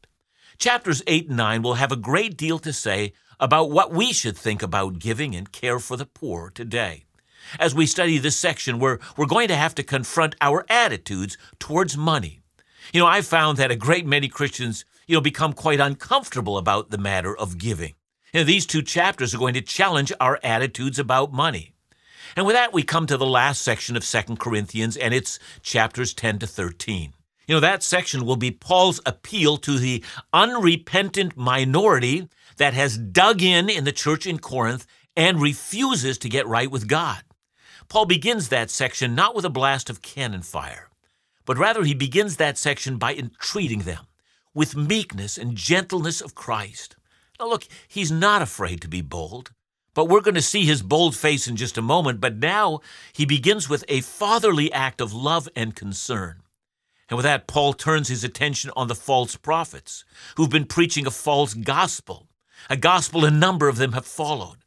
Chapters 0.57 1.03
8 1.05 1.27
and 1.27 1.37
9 1.37 1.61
will 1.61 1.75
have 1.75 1.91
a 1.91 1.95
great 1.95 2.35
deal 2.35 2.57
to 2.59 2.73
say 2.73 3.13
about 3.39 3.69
what 3.69 3.91
we 3.91 4.11
should 4.11 4.35
think 4.35 4.63
about 4.63 4.97
giving 4.97 5.35
and 5.35 5.51
care 5.51 5.79
for 5.79 5.95
the 5.95 6.05
poor 6.05 6.49
today. 6.49 7.05
As 7.59 7.75
we 7.75 7.85
study 7.85 8.17
this 8.17 8.35
section, 8.35 8.79
we're, 8.79 8.97
we're 9.15 9.27
going 9.27 9.49
to 9.49 9.55
have 9.55 9.75
to 9.75 9.83
confront 9.83 10.35
our 10.41 10.65
attitudes 10.67 11.37
towards 11.59 11.95
money. 11.95 12.39
You 12.91 13.01
know, 13.01 13.07
I've 13.07 13.27
found 13.27 13.59
that 13.59 13.69
a 13.69 13.75
great 13.75 14.07
many 14.07 14.27
Christians 14.27 14.83
you 15.05 15.13
know, 15.15 15.21
become 15.21 15.53
quite 15.53 15.79
uncomfortable 15.79 16.57
about 16.57 16.89
the 16.89 16.97
matter 16.97 17.37
of 17.37 17.59
giving. 17.59 17.93
You 18.33 18.41
know, 18.41 18.43
these 18.43 18.65
two 18.65 18.81
chapters 18.81 19.35
are 19.35 19.39
going 19.39 19.53
to 19.53 19.61
challenge 19.61 20.11
our 20.19 20.39
attitudes 20.43 20.97
about 20.97 21.31
money. 21.31 21.73
And 22.35 22.47
with 22.47 22.55
that, 22.55 22.73
we 22.73 22.81
come 22.83 23.05
to 23.07 23.17
the 23.17 23.25
last 23.25 23.61
section 23.61 23.95
of 23.95 24.05
2 24.05 24.35
Corinthians, 24.37 24.97
and 24.97 25.13
it's 25.13 25.39
chapters 25.61 26.13
10 26.13 26.39
to 26.39 26.47
13. 26.47 27.13
You 27.47 27.55
know, 27.55 27.59
that 27.61 27.81
section 27.81 28.25
will 28.25 28.35
be 28.35 28.51
Paul's 28.51 28.99
appeal 29.05 29.55
to 29.57 29.79
the 29.79 30.03
unrepentant 30.33 31.37
minority 31.37 32.27
that 32.57 32.73
has 32.73 32.97
dug 32.97 33.41
in 33.41 33.69
in 33.69 33.85
the 33.85 33.93
church 33.93 34.27
in 34.27 34.39
Corinth 34.39 34.85
and 35.15 35.41
refuses 35.41 36.17
to 36.19 36.29
get 36.29 36.45
right 36.45 36.69
with 36.69 36.87
God. 36.87 37.23
Paul 37.87 38.05
begins 38.05 38.49
that 38.49 38.69
section 38.69 39.15
not 39.15 39.33
with 39.33 39.45
a 39.45 39.49
blast 39.49 39.89
of 39.89 40.01
cannon 40.01 40.41
fire, 40.41 40.89
but 41.45 41.57
rather 41.57 41.85
he 41.85 41.93
begins 41.93 42.35
that 42.35 42.57
section 42.57 42.97
by 42.97 43.15
entreating 43.15 43.79
them 43.79 44.07
with 44.53 44.75
meekness 44.75 45.37
and 45.37 45.55
gentleness 45.55 46.19
of 46.19 46.35
Christ. 46.35 46.97
Now, 47.39 47.47
look, 47.47 47.63
he's 47.87 48.11
not 48.11 48.41
afraid 48.41 48.81
to 48.81 48.89
be 48.89 49.01
bold. 49.01 49.51
But 49.93 50.09
we're 50.09 50.21
going 50.21 50.35
to 50.35 50.43
see 50.43 50.63
his 50.63 50.83
bold 50.83 51.15
face 51.15 51.47
in 51.47 51.55
just 51.55 51.75
a 51.75 51.81
moment. 51.81 52.21
But 52.21 52.37
now 52.37 52.81
he 53.13 53.25
begins 53.25 53.67
with 53.67 53.83
a 53.87 54.01
fatherly 54.01 54.71
act 54.71 55.01
of 55.01 55.11
love 55.11 55.49
and 55.55 55.75
concern. 55.75 56.43
And 57.09 57.17
with 57.17 57.23
that, 57.23 57.47
Paul 57.47 57.73
turns 57.73 58.09
his 58.09 58.23
attention 58.23 58.71
on 58.75 58.87
the 58.87 58.95
false 58.95 59.35
prophets 59.35 60.03
who've 60.35 60.49
been 60.49 60.65
preaching 60.65 61.07
a 61.07 61.11
false 61.11 61.53
gospel, 61.53 62.27
a 62.69 62.75
gospel 62.75 63.23
a 63.23 63.31
number 63.31 63.67
of 63.69 63.77
them 63.77 63.93
have 63.93 64.05
followed. 64.05 64.57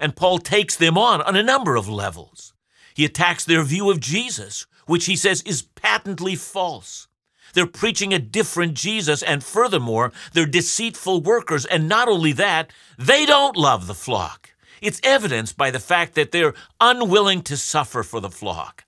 And 0.00 0.16
Paul 0.16 0.38
takes 0.38 0.76
them 0.76 0.96
on 0.96 1.20
on 1.22 1.36
a 1.36 1.42
number 1.42 1.76
of 1.76 1.88
levels. 1.88 2.54
He 2.94 3.04
attacks 3.04 3.44
their 3.44 3.62
view 3.62 3.90
of 3.90 4.00
Jesus, 4.00 4.66
which 4.86 5.06
he 5.06 5.16
says 5.16 5.42
is 5.42 5.62
patently 5.62 6.34
false. 6.34 7.08
They're 7.54 7.66
preaching 7.66 8.14
a 8.14 8.18
different 8.18 8.74
Jesus, 8.74 9.22
and 9.22 9.44
furthermore, 9.44 10.12
they're 10.32 10.46
deceitful 10.46 11.20
workers. 11.20 11.66
And 11.66 11.88
not 11.88 12.08
only 12.08 12.32
that, 12.32 12.72
they 12.98 13.26
don't 13.26 13.56
love 13.56 13.86
the 13.86 13.94
flock. 13.94 14.54
It's 14.80 15.00
evidenced 15.04 15.56
by 15.56 15.70
the 15.70 15.78
fact 15.78 16.14
that 16.14 16.32
they're 16.32 16.54
unwilling 16.80 17.42
to 17.42 17.56
suffer 17.56 18.02
for 18.02 18.20
the 18.20 18.30
flock. 18.30 18.84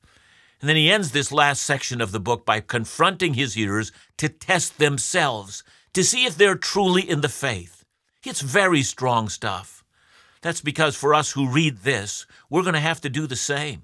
And 0.64 0.68
then 0.70 0.77
he 0.77 0.90
ends 0.90 1.11
this 1.11 1.31
last 1.31 1.62
section 1.62 2.00
of 2.00 2.11
the 2.11 2.18
book 2.18 2.46
by 2.46 2.61
confronting 2.61 3.35
his 3.35 3.53
hearers 3.53 3.92
to 4.16 4.31
test 4.31 4.79
themselves, 4.79 5.62
to 5.92 6.03
see 6.03 6.24
if 6.24 6.38
they're 6.38 6.55
truly 6.55 7.03
in 7.03 7.20
the 7.20 7.29
faith. 7.29 7.85
It's 8.24 8.40
very 8.40 8.81
strong 8.83 9.29
stuff. 9.29 9.85
That's 10.40 10.62
because 10.62 10.96
for 10.96 11.12
us 11.12 11.33
who 11.33 11.50
read 11.50 11.81
this, 11.81 12.24
we're 12.48 12.62
going 12.62 12.72
to 12.72 12.81
have 12.81 13.03
to 13.03 13.11
do 13.11 13.27
the 13.27 13.37
same. 13.37 13.83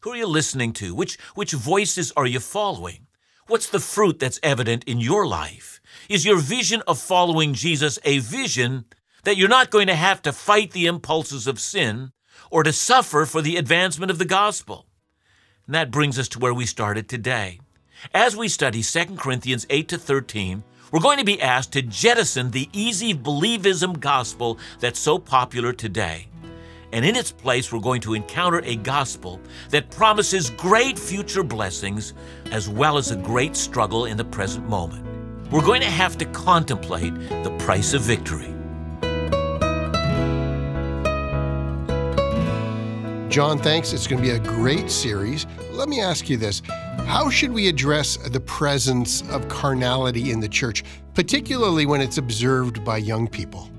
Who 0.00 0.10
are 0.10 0.16
you 0.16 0.26
listening 0.26 0.72
to? 0.82 0.96
Which, 0.96 1.16
which 1.36 1.52
voices 1.52 2.12
are 2.16 2.26
you 2.26 2.40
following? 2.40 3.06
What's 3.46 3.70
the 3.70 3.78
fruit 3.78 4.18
that's 4.18 4.40
evident 4.42 4.82
in 4.88 4.98
your 4.98 5.28
life? 5.28 5.80
Is 6.08 6.24
your 6.24 6.40
vision 6.40 6.82
of 6.88 6.98
following 6.98 7.54
Jesus 7.54 8.00
a 8.04 8.18
vision 8.18 8.86
that 9.22 9.36
you're 9.36 9.48
not 9.48 9.70
going 9.70 9.86
to 9.86 9.94
have 9.94 10.22
to 10.22 10.32
fight 10.32 10.72
the 10.72 10.86
impulses 10.86 11.46
of 11.46 11.60
sin 11.60 12.10
or 12.50 12.64
to 12.64 12.72
suffer 12.72 13.26
for 13.26 13.40
the 13.40 13.56
advancement 13.56 14.10
of 14.10 14.18
the 14.18 14.24
gospel. 14.24 14.86
And 15.70 15.76
that 15.76 15.92
brings 15.92 16.18
us 16.18 16.26
to 16.30 16.40
where 16.40 16.52
we 16.52 16.66
started 16.66 17.08
today. 17.08 17.60
As 18.12 18.34
we 18.34 18.48
study 18.48 18.82
2 18.82 19.14
Corinthians 19.14 19.68
8 19.70 19.86
to 19.90 19.98
13, 19.98 20.64
we're 20.90 20.98
going 20.98 21.18
to 21.18 21.24
be 21.24 21.40
asked 21.40 21.74
to 21.74 21.82
jettison 21.82 22.50
the 22.50 22.68
easy 22.72 23.14
believism 23.14 24.00
gospel 24.00 24.58
that's 24.80 24.98
so 24.98 25.16
popular 25.16 25.72
today. 25.72 26.26
And 26.92 27.04
in 27.04 27.14
its 27.14 27.30
place, 27.30 27.72
we're 27.72 27.78
going 27.78 28.00
to 28.00 28.14
encounter 28.14 28.60
a 28.64 28.74
gospel 28.74 29.38
that 29.68 29.92
promises 29.92 30.50
great 30.50 30.98
future 30.98 31.44
blessings 31.44 32.14
as 32.50 32.68
well 32.68 32.98
as 32.98 33.12
a 33.12 33.16
great 33.16 33.54
struggle 33.54 34.06
in 34.06 34.16
the 34.16 34.24
present 34.24 34.68
moment. 34.68 35.06
We're 35.52 35.64
going 35.64 35.82
to 35.82 35.86
have 35.86 36.18
to 36.18 36.24
contemplate 36.24 37.14
the 37.44 37.56
price 37.60 37.94
of 37.94 38.02
victory. 38.02 38.52
John, 43.30 43.60
thanks. 43.60 43.92
It's 43.92 44.08
going 44.08 44.20
to 44.20 44.28
be 44.28 44.34
a 44.34 44.40
great 44.40 44.90
series. 44.90 45.46
Let 45.70 45.88
me 45.88 46.00
ask 46.00 46.28
you 46.28 46.36
this 46.36 46.62
How 47.06 47.30
should 47.30 47.52
we 47.52 47.68
address 47.68 48.16
the 48.16 48.40
presence 48.40 49.22
of 49.30 49.46
carnality 49.46 50.32
in 50.32 50.40
the 50.40 50.48
church, 50.48 50.82
particularly 51.14 51.86
when 51.86 52.00
it's 52.00 52.18
observed 52.18 52.84
by 52.84 52.96
young 52.96 53.28
people? 53.28 53.70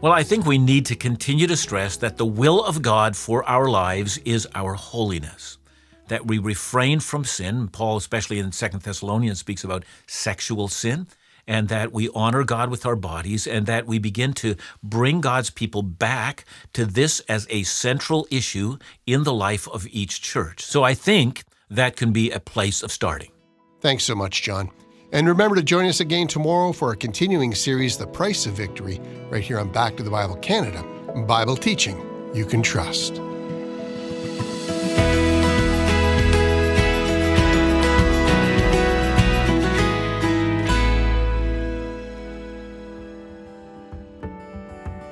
Well, 0.00 0.12
I 0.12 0.22
think 0.22 0.46
we 0.46 0.58
need 0.58 0.86
to 0.86 0.94
continue 0.94 1.48
to 1.48 1.56
stress 1.56 1.96
that 1.96 2.18
the 2.18 2.26
will 2.26 2.64
of 2.64 2.80
God 2.80 3.16
for 3.16 3.42
our 3.48 3.68
lives 3.68 4.18
is 4.18 4.46
our 4.54 4.74
holiness, 4.74 5.58
that 6.06 6.28
we 6.28 6.38
refrain 6.38 7.00
from 7.00 7.24
sin. 7.24 7.66
Paul, 7.66 7.96
especially 7.96 8.38
in 8.38 8.52
Second 8.52 8.82
Thessalonians, 8.82 9.40
speaks 9.40 9.64
about 9.64 9.84
sexual 10.06 10.68
sin 10.68 11.08
and 11.48 11.68
that 11.68 11.92
we 11.92 12.08
honor 12.14 12.44
God 12.44 12.70
with 12.70 12.86
our 12.86 12.94
bodies, 12.94 13.46
and 13.46 13.66
that 13.66 13.86
we 13.86 13.98
begin 13.98 14.32
to 14.34 14.54
bring 14.82 15.20
God's 15.20 15.50
people 15.50 15.82
back 15.82 16.44
to 16.74 16.84
this 16.84 17.18
as 17.20 17.48
a 17.50 17.64
central 17.64 18.28
issue 18.30 18.78
in 19.06 19.24
the 19.24 19.32
life 19.32 19.66
of 19.68 19.88
each 19.90 20.22
church. 20.22 20.62
So 20.62 20.84
I 20.84 20.94
think 20.94 21.42
that 21.70 21.96
can 21.96 22.12
be 22.12 22.30
a 22.30 22.38
place 22.38 22.82
of 22.82 22.92
starting. 22.92 23.32
Thanks 23.80 24.04
so 24.04 24.14
much, 24.14 24.42
John. 24.42 24.70
And 25.12 25.26
remember 25.26 25.56
to 25.56 25.62
join 25.62 25.86
us 25.86 26.00
again 26.00 26.28
tomorrow 26.28 26.72
for 26.72 26.92
a 26.92 26.96
continuing 26.96 27.54
series, 27.54 27.96
The 27.96 28.06
Price 28.06 28.44
of 28.44 28.52
Victory, 28.52 29.00
right 29.30 29.42
here 29.42 29.58
on 29.58 29.72
Back 29.72 29.96
to 29.96 30.02
the 30.02 30.10
Bible 30.10 30.36
Canada 30.36 30.84
Bible 31.26 31.56
teaching 31.56 32.04
you 32.34 32.44
can 32.44 32.62
trust. 32.62 33.20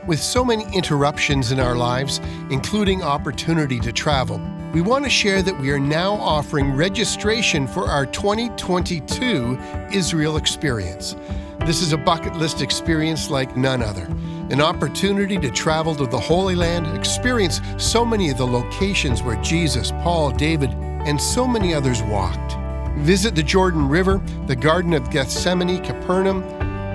With 0.07 0.21
so 0.21 0.45
many 0.45 0.65
interruptions 0.73 1.51
in 1.51 1.59
our 1.59 1.75
lives, 1.75 2.21
including 2.51 3.03
opportunity 3.03 3.81
to 3.81 3.93
travel, 3.93 4.41
we 4.73 4.81
want 4.81 5.03
to 5.03 5.11
share 5.11 5.43
that 5.43 5.59
we 5.59 5.73
are 5.73 5.81
now 5.81 6.13
offering 6.13 6.77
registration 6.77 7.67
for 7.67 7.89
our 7.89 8.07
2022 8.07 9.59
Israel 9.91 10.37
Experience. 10.37 11.17
This 11.61 11.83
is 11.83 11.93
a 11.93 11.97
bucket 11.99 12.37
list 12.37 12.63
experience 12.63 13.31
like 13.31 13.57
none 13.57 13.83
other. 13.83 14.05
An 14.51 14.61
opportunity 14.61 15.39
to 15.39 15.51
travel 15.51 15.93
to 15.97 16.07
the 16.07 16.21
Holy 16.21 16.55
Land, 16.55 16.97
experience 16.97 17.61
so 17.77 18.05
many 18.05 18.31
of 18.31 18.39
the 18.39 18.47
locations 18.47 19.25
where 19.25 19.43
Jesus, 19.43 19.91
Paul, 19.91 20.31
David, 20.31 20.71
and 20.71 21.21
so 21.21 21.49
many 21.49 21.75
others 21.75 22.01
walked. 22.05 22.57
Visit 22.99 23.35
the 23.35 23.43
Jordan 23.43 23.89
River, 23.89 24.23
the 24.47 24.55
Garden 24.55 24.93
of 24.93 25.11
Gethsemane, 25.11 25.83
Capernaum, 25.83 26.45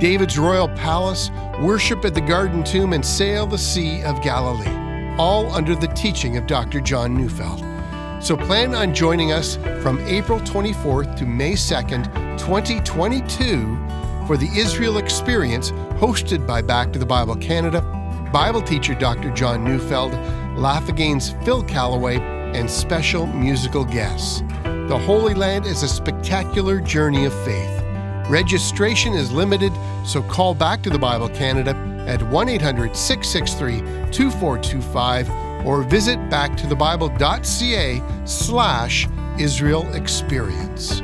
David's 0.02 0.40
royal 0.40 0.68
palace, 0.70 1.30
worship 1.62 2.04
at 2.06 2.16
the 2.16 2.22
Garden 2.22 2.64
Tomb, 2.64 2.94
and 2.94 3.06
sail 3.06 3.46
the 3.46 3.56
Sea 3.56 4.02
of 4.02 4.20
Galilee, 4.24 5.16
all 5.20 5.52
under 5.52 5.76
the 5.76 5.90
teaching 5.90 6.38
of 6.38 6.48
Dr. 6.48 6.82
John 6.82 7.16
Neufeld. 7.16 7.64
So 8.20 8.36
plan 8.36 8.74
on 8.74 8.96
joining 8.96 9.32
us 9.32 9.58
from 9.84 10.00
April 10.08 10.40
24th 10.40 11.16
to 11.18 11.28
May 11.28 11.52
2nd, 11.52 12.06
2022 12.40 13.78
for 14.26 14.38
the 14.38 14.50
Israel 14.58 14.98
Experience 14.98 15.70
hosted 16.00 16.48
by 16.48 16.64
Back 16.64 16.92
to 16.94 17.00
the 17.00 17.06
Bible 17.06 17.36
Canada, 17.36 17.82
Bible 18.34 18.64
teacher 18.64 18.96
Dr. 18.96 19.30
John 19.30 19.64
Neufeld, 19.64 20.14
Laugh 20.58 20.90
Again's 20.90 21.36
Phil 21.44 21.62
Callaway, 21.66 22.18
and 22.58 22.68
special 22.68 23.28
musical 23.28 23.86
guests. 23.86 24.42
The 24.64 24.98
Holy 25.06 25.36
Land 25.36 25.68
is 25.68 25.84
a 25.84 25.88
spectacular 25.88 26.80
journey 26.82 27.26
of 27.26 27.34
faith. 27.46 27.81
Registration 28.32 29.12
is 29.12 29.30
limited, 29.30 29.74
so 30.06 30.24
call 30.24 30.56
back 30.56 30.82
to 30.84 30.90
the 30.90 30.98
Bible 30.98 31.28
Canada 31.28 31.76
at 32.08 32.24
1 32.24 32.48
800 32.48 32.96
663 32.96 33.82
2425 34.10 35.66
or 35.68 35.84
visit 35.84 36.18
backtothebible.ca 36.30 38.02
slash 38.26 39.10
Israel 39.38 39.94
Experience. 39.94 41.02